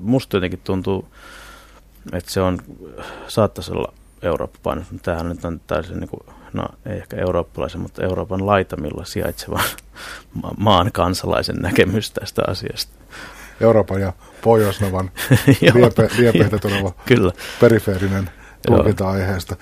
[0.00, 1.08] musta jotenkin tuntuu,
[2.12, 2.58] että se on,
[3.28, 6.20] saattaisi olla Eurooppa-painos, mutta tämähän nyt on täysin niin kuin
[6.52, 9.64] no ei ehkä eurooppalaisen, mutta Euroopan laitamilla sijaitsevan
[10.56, 12.92] maan kansalaisen näkemys tästä asiasta.
[13.60, 14.12] Euroopan ja
[14.42, 15.10] Pohjoisnovan
[15.74, 17.32] liepe, liepeitä tuleva Kyllä.
[17.60, 18.30] perifeerinen
[18.66, 19.56] tulkinta aiheesta.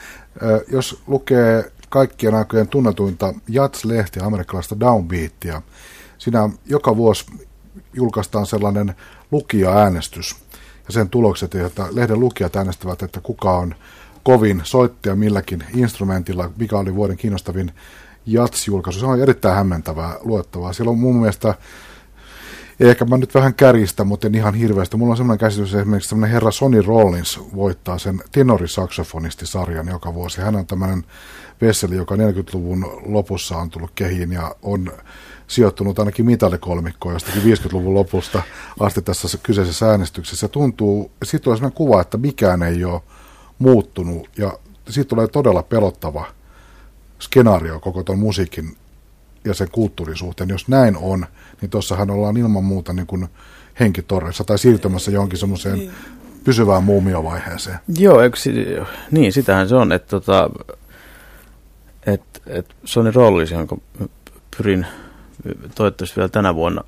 [0.73, 5.62] Jos lukee kaikkien aikojen tunnetuinta Jats-lehtiä, amerikkalaista Downbeatia,
[6.18, 7.24] siinä joka vuosi
[7.92, 8.94] julkaistaan sellainen
[9.30, 10.36] lukija-äänestys
[10.86, 13.74] ja sen tulokset, että lehden lukijat äänestävät, että kuka on
[14.22, 17.72] kovin soittaja milläkin instrumentilla, mikä oli vuoden kiinnostavin
[18.26, 19.01] Jats-julkaisu.
[19.01, 20.72] Se on erittäin hämmentävää luettavaa.
[20.72, 21.55] Siellä on mun mielestä
[22.80, 24.97] Ehkä mä nyt vähän kärjistä, mutta en ihan hirveästi.
[24.97, 30.40] Mulla on semmoinen käsitys, että esimerkiksi semmoinen herra Sonny Rollins voittaa sen tenorisaksofonistisarjan joka vuosi.
[30.40, 31.05] Hän on tämmöinen
[31.61, 34.92] vesseli, joka 40-luvun lopussa on tullut kehiin ja on
[35.46, 38.42] sijoittunut ainakin mitalikolmikkoon jostakin 50-luvun lopusta
[38.80, 40.46] asti tässä kyseisessä äänestyksessä.
[40.46, 43.00] Se tuntuu, siitä tulee sellainen kuva, että mikään ei ole
[43.59, 46.26] muuttunut ja siitä tulee todella pelottava
[47.20, 48.76] skenaario koko tuon musiikin
[49.44, 50.48] ja sen kulttuurin suhteen.
[50.48, 51.26] Jos näin on,
[51.61, 53.28] niin tuossahan ollaan ilman muuta niin kuin
[53.80, 55.92] henkitorressa tai siirtymässä johonkin semmoiseen niin.
[56.44, 57.78] pysyvään muumiovaiheeseen.
[57.98, 58.36] Joo, eikö,
[59.11, 60.50] niin sitähän se on, että tota,
[62.47, 63.76] et Sony Rollins, jonka
[64.57, 64.86] pyrin
[65.74, 66.82] toivottavasti vielä tänä vuonna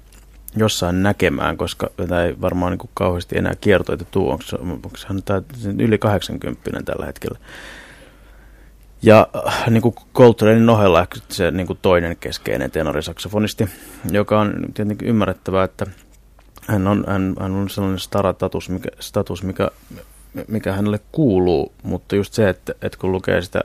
[0.56, 4.30] jossain näkemään, koska tämä ei varmaan niin kauheasti enää kiertoita tuu.
[4.30, 4.90] Onko, onko
[5.24, 5.42] tämä
[5.78, 7.38] yli 80 tällä hetkellä?
[9.02, 13.68] Ja äh, niin kuin Coltranein ohella se niin kuin toinen keskeinen tenorisaksofonisti,
[14.10, 15.86] joka on tietenkin ymmärrettävää, että
[16.66, 19.70] hän on, hän, hän on sellainen stara-status, mikä, status, mikä,
[20.48, 23.60] mikä hänelle kuuluu, mutta just se, että, että kun lukee sitä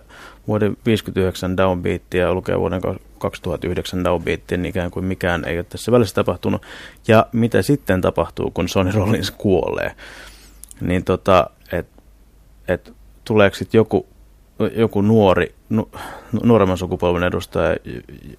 [0.48, 2.82] vuoden 59 downbeatia ja lukee vuoden
[3.18, 6.62] 2009 downbeatia, niin ikään kuin mikään ei ole tässä välissä tapahtunut.
[7.08, 9.96] Ja mitä sitten tapahtuu, kun Sonny Rollins kuolee,
[10.82, 12.02] niin tota, että
[12.68, 12.94] et,
[13.26, 14.08] tuleeko sitten joku
[14.76, 15.90] joku nuori, nu,
[16.44, 17.78] nuoremman sukupolven edustaja,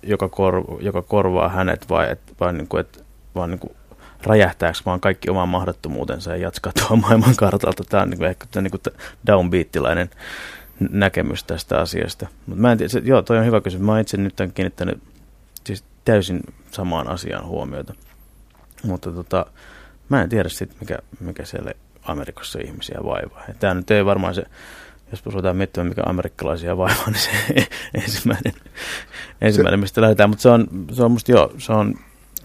[0.03, 3.05] joka, kor, joka korvaa hänet vai, et, vai niin kuin, et,
[3.35, 3.73] vaan niin kuin
[4.23, 7.85] räjähtääkö vaan kaikki oman mahdottomuutensa ja jatkaa tuolla maailman kartalta.
[7.85, 8.83] Tämä on niin kuin, ehkä niin kuin
[9.27, 10.11] downbeattilainen
[10.91, 12.27] näkemys tästä asiasta.
[12.47, 13.87] Mutta mä en tiedä, se, joo, toi on hyvä kysymys.
[13.87, 15.03] Mä itse nyt kiinnittänyt
[15.67, 16.41] siis täysin
[16.71, 17.95] samaan asiaan huomiota.
[18.85, 19.47] Mutta tota,
[20.09, 23.45] mä en tiedä sit, mikä, mikä siellä Amerikassa ihmisiä vaivaa.
[23.49, 24.45] Ja tämä nyt ei varmaan se
[25.11, 27.31] jos ruvetaan miettimään, mikä amerikkalaisia vaivaa, niin se
[28.05, 28.53] ensimmäinen,
[29.41, 30.31] ensimmäinen mistä lähdetään.
[30.31, 31.95] Mutta se on, se on musta joo, se on,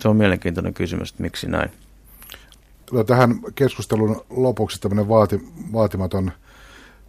[0.01, 1.71] se on mielenkiintoinen kysymys, että miksi näin.
[3.07, 6.31] Tähän keskustelun lopuksi tämmöinen vaati, vaatimaton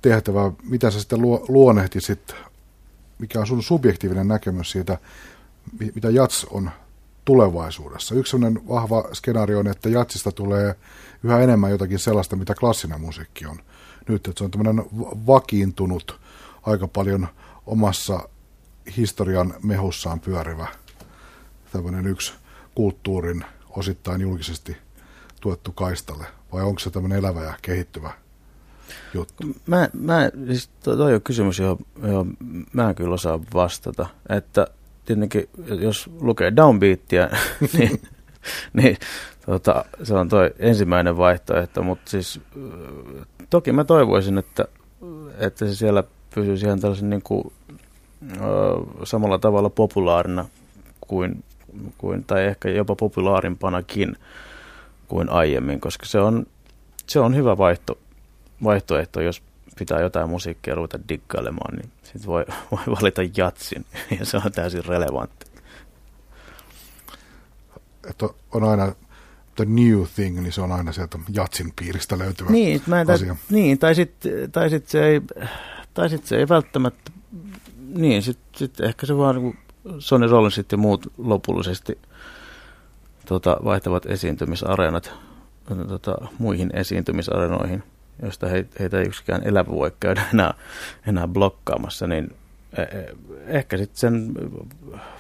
[0.03, 0.53] tehtävä.
[0.62, 2.34] Mitä sä sitten luonnehtisit,
[3.18, 4.99] mikä on sun subjektiivinen näkemys siitä,
[5.95, 6.70] mitä jats on
[7.24, 8.14] tulevaisuudessa?
[8.14, 10.74] Yksi sellainen vahva skenaario on, että jatsista tulee
[11.24, 13.59] yhä enemmän jotakin sellaista, mitä klassinen musiikki on
[14.09, 14.84] nyt, että se on tämmöinen
[15.26, 16.20] vakiintunut,
[16.62, 17.28] aika paljon
[17.66, 18.28] omassa
[18.97, 20.68] historian mehussaan pyörivä
[21.72, 22.32] tämmöinen yksi
[22.81, 24.76] kulttuurin osittain julkisesti
[25.41, 28.11] tuettu kaistalle, vai onko se tämmöinen elävä ja kehittyvä
[29.14, 29.47] juttu?
[29.66, 32.37] Mä, mä siis toi on kysymys, johon, johon
[32.72, 34.66] mä en kyllä osaa vastata, että
[35.05, 35.49] tietenkin
[35.81, 37.28] jos lukee downbeatia,
[37.78, 38.03] niin,
[38.72, 38.97] niin
[39.47, 42.41] tota, se on toi ensimmäinen vaihtoehto, mutta siis
[43.51, 44.64] toki mä toivoisin, että,
[45.39, 46.05] että se siellä
[46.35, 47.53] pysyisi ihan tällaisen niin kuin,
[49.05, 50.49] samalla tavalla populaarina
[51.01, 51.45] kuin,
[51.99, 54.16] kuin, tai ehkä jopa populaarimpanakin
[55.09, 56.47] kuin aiemmin, koska se on,
[57.07, 57.99] se on hyvä vaihto,
[58.64, 59.43] vaihtoehto, jos
[59.79, 63.87] pitää jotain musiikkia ruveta diggailemaan, niin sitten voi, voi valita jatsin,
[64.18, 65.47] ja se on täysin relevantti.
[68.11, 68.93] Että on aina
[69.57, 73.37] the new thing, niin se on aina sieltä jatsin piiristä löytyvä niin, mä en asia.
[73.51, 75.21] Niin, tai sitten tai sit se, ei,
[75.95, 77.12] tai sit se ei välttämättä,
[77.95, 79.59] niin sitten sit ehkä se vaan niin
[79.99, 81.99] Sony Rollinsit ja muut lopullisesti
[83.26, 85.12] tota, vaihtavat esiintymisareenat
[85.89, 87.83] tota, muihin esiintymisarenoihin,
[88.22, 90.55] joista he, heitä ei yksikään elävä voi käydä enää,
[91.07, 92.31] enää blokkaamassa, niin
[92.76, 93.14] E, e,
[93.47, 94.35] ehkä sitten sen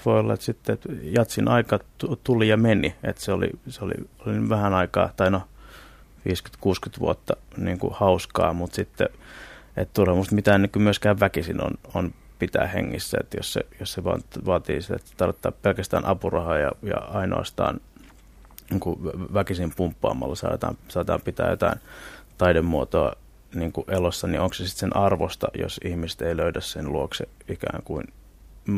[0.06, 1.78] voi olla, että sitten että jatsin aika
[2.24, 3.94] tuli ja meni, että se oli, se oli,
[4.26, 5.42] oli vähän aikaa, tai no
[6.28, 9.08] 50-60 vuotta niin kuin hauskaa, mutta sitten,
[9.76, 13.92] että turha musta mitään niin myöskään väkisin on, on pitää hengissä, että jos se, jos
[13.92, 14.04] se
[14.46, 17.80] vaatii sitä, että tarvittaa pelkästään apurahaa ja, ja ainoastaan
[18.70, 18.98] niin kuin
[19.34, 21.80] väkisin pumppaamalla saadaan, saadaan pitää jotain
[22.38, 23.12] taidemuotoa
[23.54, 27.28] niin kuin elossa, niin onko se sitten sen arvosta, jos ihmiset ei löydä sen luokse
[27.48, 28.04] ikään kuin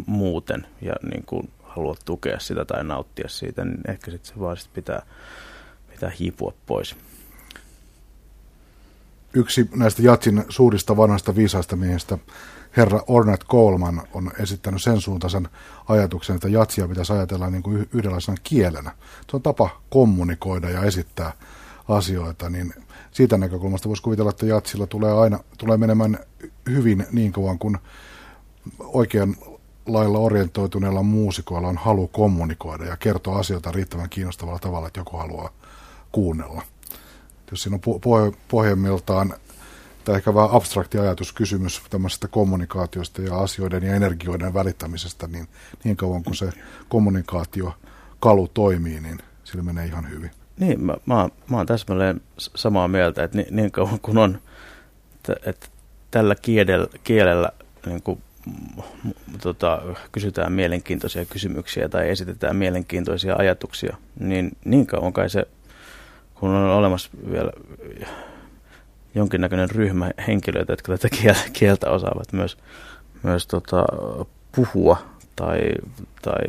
[0.06, 4.56] muuten ja niin kuin haluat tukea sitä tai nauttia siitä, niin ehkä sitten se vaan
[4.56, 5.02] sit pitää,
[5.90, 6.96] pitää hiipua pois.
[9.34, 12.18] Yksi näistä Jatsin suurista vanhasta viisaista miehistä,
[12.76, 15.48] herra Ornette Coleman on esittänyt sen suuntaisen
[15.88, 18.90] ajatuksen, että jatsia pitäisi ajatella niin kuin yhdenlaisena kielenä.
[19.30, 21.32] Se on tapa kommunikoida ja esittää
[21.88, 22.74] asioita, niin
[23.10, 26.18] siitä näkökulmasta voisi kuvitella, että jatsilla tulee aina tulee menemään
[26.70, 27.78] hyvin niin kauan kuin
[28.78, 29.36] oikean
[29.86, 35.50] lailla orientoituneilla muusikoilla on halu kommunikoida ja kertoa asioita riittävän kiinnostavalla tavalla, että joku haluaa
[36.12, 36.62] kuunnella.
[37.50, 39.34] Jos siinä on pohjimmiltaan
[40.04, 45.48] tai ehkä vähän abstrakti ajatuskysymys tämmöisestä kommunikaatiosta ja asioiden ja energioiden välittämisestä, niin
[45.84, 46.52] niin kauan kuin se
[46.88, 47.74] kommunikaatio
[48.20, 50.30] kalu toimii, niin sillä menee ihan hyvin.
[50.58, 54.38] Niin, mä, mä, mä oon täsmälleen samaa mieltä, että niin, niin kauan kun on,
[55.14, 55.66] että, että
[56.10, 57.52] tällä kielellä, kielellä
[57.86, 58.22] niin kuin,
[59.42, 59.82] tota,
[60.12, 65.46] kysytään mielenkiintoisia kysymyksiä tai esitetään mielenkiintoisia ajatuksia, niin niin kauan kai se,
[66.34, 67.52] kun on olemassa vielä
[69.14, 71.16] jonkinnäköinen ryhmä henkilöitä, jotka tätä
[71.52, 72.58] kieltä osaavat myös,
[73.22, 73.84] myös tota,
[74.56, 74.96] puhua
[75.36, 75.60] tai,
[76.22, 76.42] tai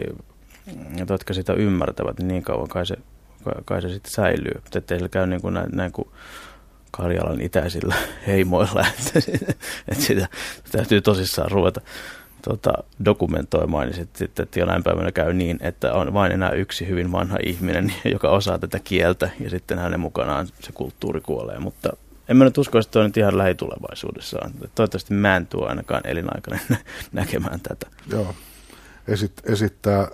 [1.10, 2.96] jotka sitä ymmärtävät, niin niin kauan kai se,
[3.66, 4.62] kai se sitten säilyy.
[4.76, 6.08] Ettei se käy niin kuin näin, näin kuin
[6.92, 7.96] Karjalan itäisillä
[8.28, 9.20] heimoilla, että,
[9.88, 10.28] että sitä
[10.72, 11.82] täytyy tosissaan ruveta
[12.42, 12.74] tota,
[13.06, 17.12] dokumentoimaan, niin sitten sit, että jonain päivänä käy niin, että on vain enää yksi hyvin
[17.12, 21.60] vanha ihminen, joka osaa tätä kieltä, ja sitten hänen mukanaan se kulttuuri kuolee.
[21.60, 21.98] Mutta
[22.28, 24.50] en mä nyt usko, että on nyt ihan lähitulevaisuudessa.
[24.76, 26.62] Toivottavasti mä en tuo ainakaan elinaikainen
[27.12, 27.88] näkemään tätä.
[28.10, 28.36] Joo.
[29.08, 30.08] Esit, esittää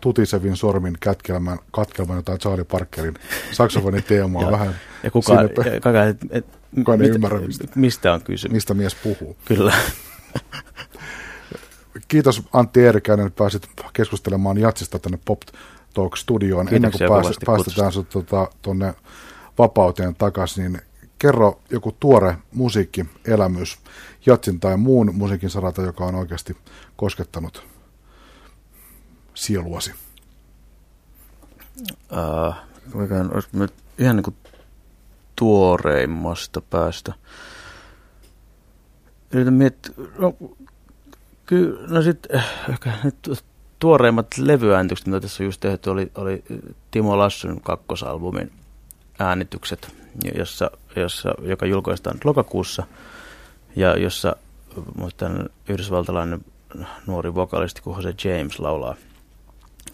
[0.00, 3.14] tutisevin sormin kätkelmän, katkelman jotain Charlie Parkerin
[3.52, 4.74] saksofonin teemaa vähän.
[5.02, 8.52] Ja kuka, et, et, kukaan ei ymmärrä, mistä, mistä on kysymys.
[8.52, 9.36] Mistä mies puhuu.
[9.44, 9.74] Kyllä.
[12.08, 15.40] Kiitos Antti Eerikäinen, että pääsit keskustelemaan Jatsista tänne Pop
[15.94, 16.68] Talk Studioon.
[16.74, 18.08] Ennen kuin pääs, päästetään sinut
[18.62, 19.02] tuonne tota,
[19.58, 20.82] vapauteen takaisin, niin
[21.18, 23.78] kerro joku tuore musiikkielämys
[24.26, 26.56] jatsin tai muun musiikin saralta, joka on oikeasti
[26.96, 27.66] koskettanut
[29.34, 29.92] sieluasi?
[32.12, 32.54] Uh,
[33.34, 34.36] olisi ihan niin kuin
[35.36, 37.14] tuoreimmasta päästä.
[39.32, 40.34] Yritän miettiä, no,
[41.46, 43.44] kyllä, no sitten eh, ehkä nyt
[43.78, 46.44] tuoreimmat levyäänitykset, mitä tässä on just tehty, oli, oli
[46.90, 48.52] Timo Lassun kakkosalbumin
[49.18, 49.94] äänitykset,
[50.34, 52.82] jossa, jossa, joka julkaistaan lokakuussa
[53.76, 54.36] ja jossa
[54.98, 56.44] muistan yhdysvaltalainen
[57.06, 58.94] nuori vokalisti kuin Jose James laulaa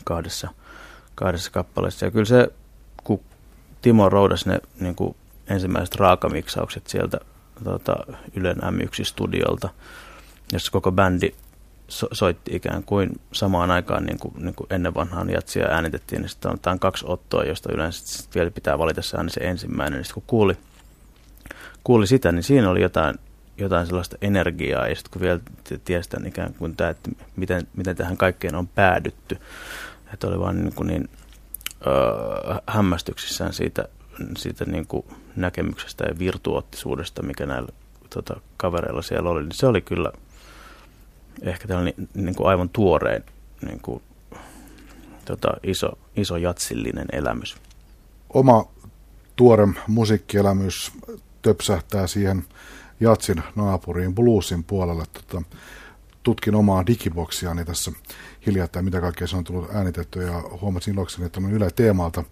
[0.05, 0.48] kahdessa,
[1.14, 2.05] kahdessa kappaleessa.
[2.05, 2.48] Ja kyllä se,
[3.05, 3.20] kun
[3.82, 5.16] Timo roudas ne niin kuin
[5.48, 7.18] ensimmäiset raakamiksaukset sieltä
[7.64, 7.96] tota,
[8.34, 9.68] Ylen M1-studiolta,
[10.52, 11.34] jossa koko bändi
[11.88, 16.28] so- soitti ikään kuin samaan aikaan niin kuin, niin kuin ennen vanhaan jatsia äänitettiin, niin
[16.28, 19.96] sitten on, on kaksi ottoa, josta yleensä vielä pitää valita se aina se ensimmäinen.
[19.96, 20.57] Niin sitten kun kuuli,
[21.85, 23.14] kuuli sitä, niin siinä oli jotain,
[23.59, 25.41] jotain sellaista energiaa, ja sitten kun vielä
[25.85, 29.39] tiesi ikään kuin tämä, että miten, miten tähän kaikkeen on päädytty,
[30.12, 31.09] että oli vaan niin, kuin niin
[31.87, 33.89] öö, hämmästyksissään siitä,
[34.37, 35.07] siitä niin kuin
[35.37, 37.68] näkemyksestä ja virtuoottisuudesta, mikä näillä
[38.11, 40.12] tota, kavereilla siellä oli, niin se oli kyllä
[41.43, 43.22] ehkä tällainen niin kuin aivan tuorein
[43.66, 44.03] niin kuin,
[45.24, 47.57] tota, iso, iso jatsillinen elämys.
[48.30, 48.68] Oma
[49.37, 50.93] tuore musiikkielämys
[51.45, 52.45] töpsähtää siihen
[53.01, 55.05] jatsin naapuriin bluesin puolelle.
[55.12, 55.42] Tota,
[56.22, 57.92] tutkin omaa digiboksiani tässä
[58.47, 62.24] hiljattain, mitä kaikkea se on tullut äänitetty ja huomasin ilokseni, että on Yle Teemalta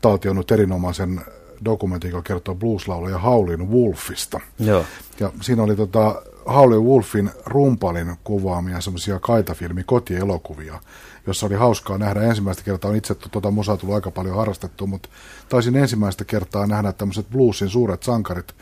[0.00, 1.20] taltioinut erinomaisen
[1.64, 4.40] dokumentin, joka kertoo blueslaulaja Howlin Wolfista.
[4.58, 4.84] Joo.
[5.20, 10.80] Ja siinä oli tota, Howlin Wolfin rumpalin kuvaamia semmoisia kaitafilmi kotielokuvia,
[11.26, 12.90] jossa oli hauskaa nähdä ensimmäistä kertaa.
[12.90, 15.08] On itse tuota musaa tullut aika paljon harrastettu, mutta
[15.48, 18.54] taisin ensimmäistä kertaa nähdä tämmöiset bluesin suuret sankarit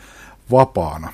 [0.51, 1.13] vapaana,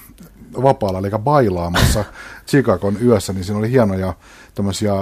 [0.64, 2.06] vapaalla, eli bailaamassa
[2.48, 4.14] Chicagon yössä, niin siinä oli hienoja
[4.56, 4.94] tämmöisiä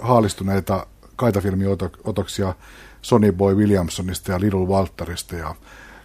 [0.00, 2.54] haalistuneita kaitafilmiotoksia
[3.02, 5.54] Sonny Boy Williamsonista ja Little Walterista ja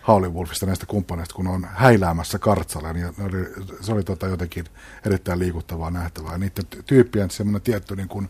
[0.08, 4.66] Howlin Wolfista näistä kumppaneista, kun on häiläämässä kartsalle, niin oli, se oli tota jotenkin
[5.06, 6.32] erittäin liikuttavaa nähtävää.
[6.32, 8.30] Ja niiden tyyppien semmoinen tietty niin kuin,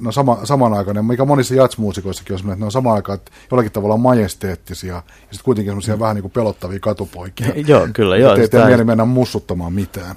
[0.00, 3.18] no sama, samanaikainen, mikä monissa jatsmuusikoissakin on semmoinen, että ne on samaan aikaan
[3.50, 6.00] jollakin tavalla majesteettisia ja sitten kuitenkin semmoisia mm.
[6.00, 7.46] vähän niin kuin pelottavia katupoikia.
[7.66, 8.16] joo, kyllä.
[8.16, 10.16] Joo, ei tee mieli mennä mussuttamaan mitään.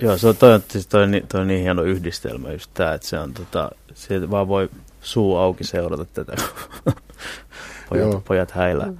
[0.00, 3.18] Joo, se on toi, siis toi, toi, toi niin hieno yhdistelmä just tämä, että se
[3.18, 4.70] on tota, se vaan voi
[5.02, 6.32] suu auki seurata tätä,
[7.88, 8.22] pojat, Joo.
[8.24, 8.92] pojat häilää.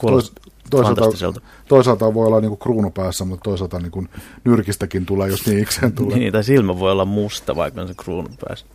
[0.00, 0.32] Tois,
[0.70, 4.08] toisaalta, toisaalta voi olla niin kuin kruunu päässä, mutta toisaalta niin kuin
[4.44, 6.18] nyrkistäkin tulee, jos niin ikseen tulee.
[6.18, 8.66] niin, tai silmä voi olla musta, vaikka on se kruunu päässä.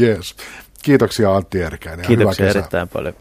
[0.00, 0.36] Yes.
[0.82, 2.06] Kiitoksia Antti Erkäinen.
[2.06, 3.14] Kiitoksia erittäin paljon.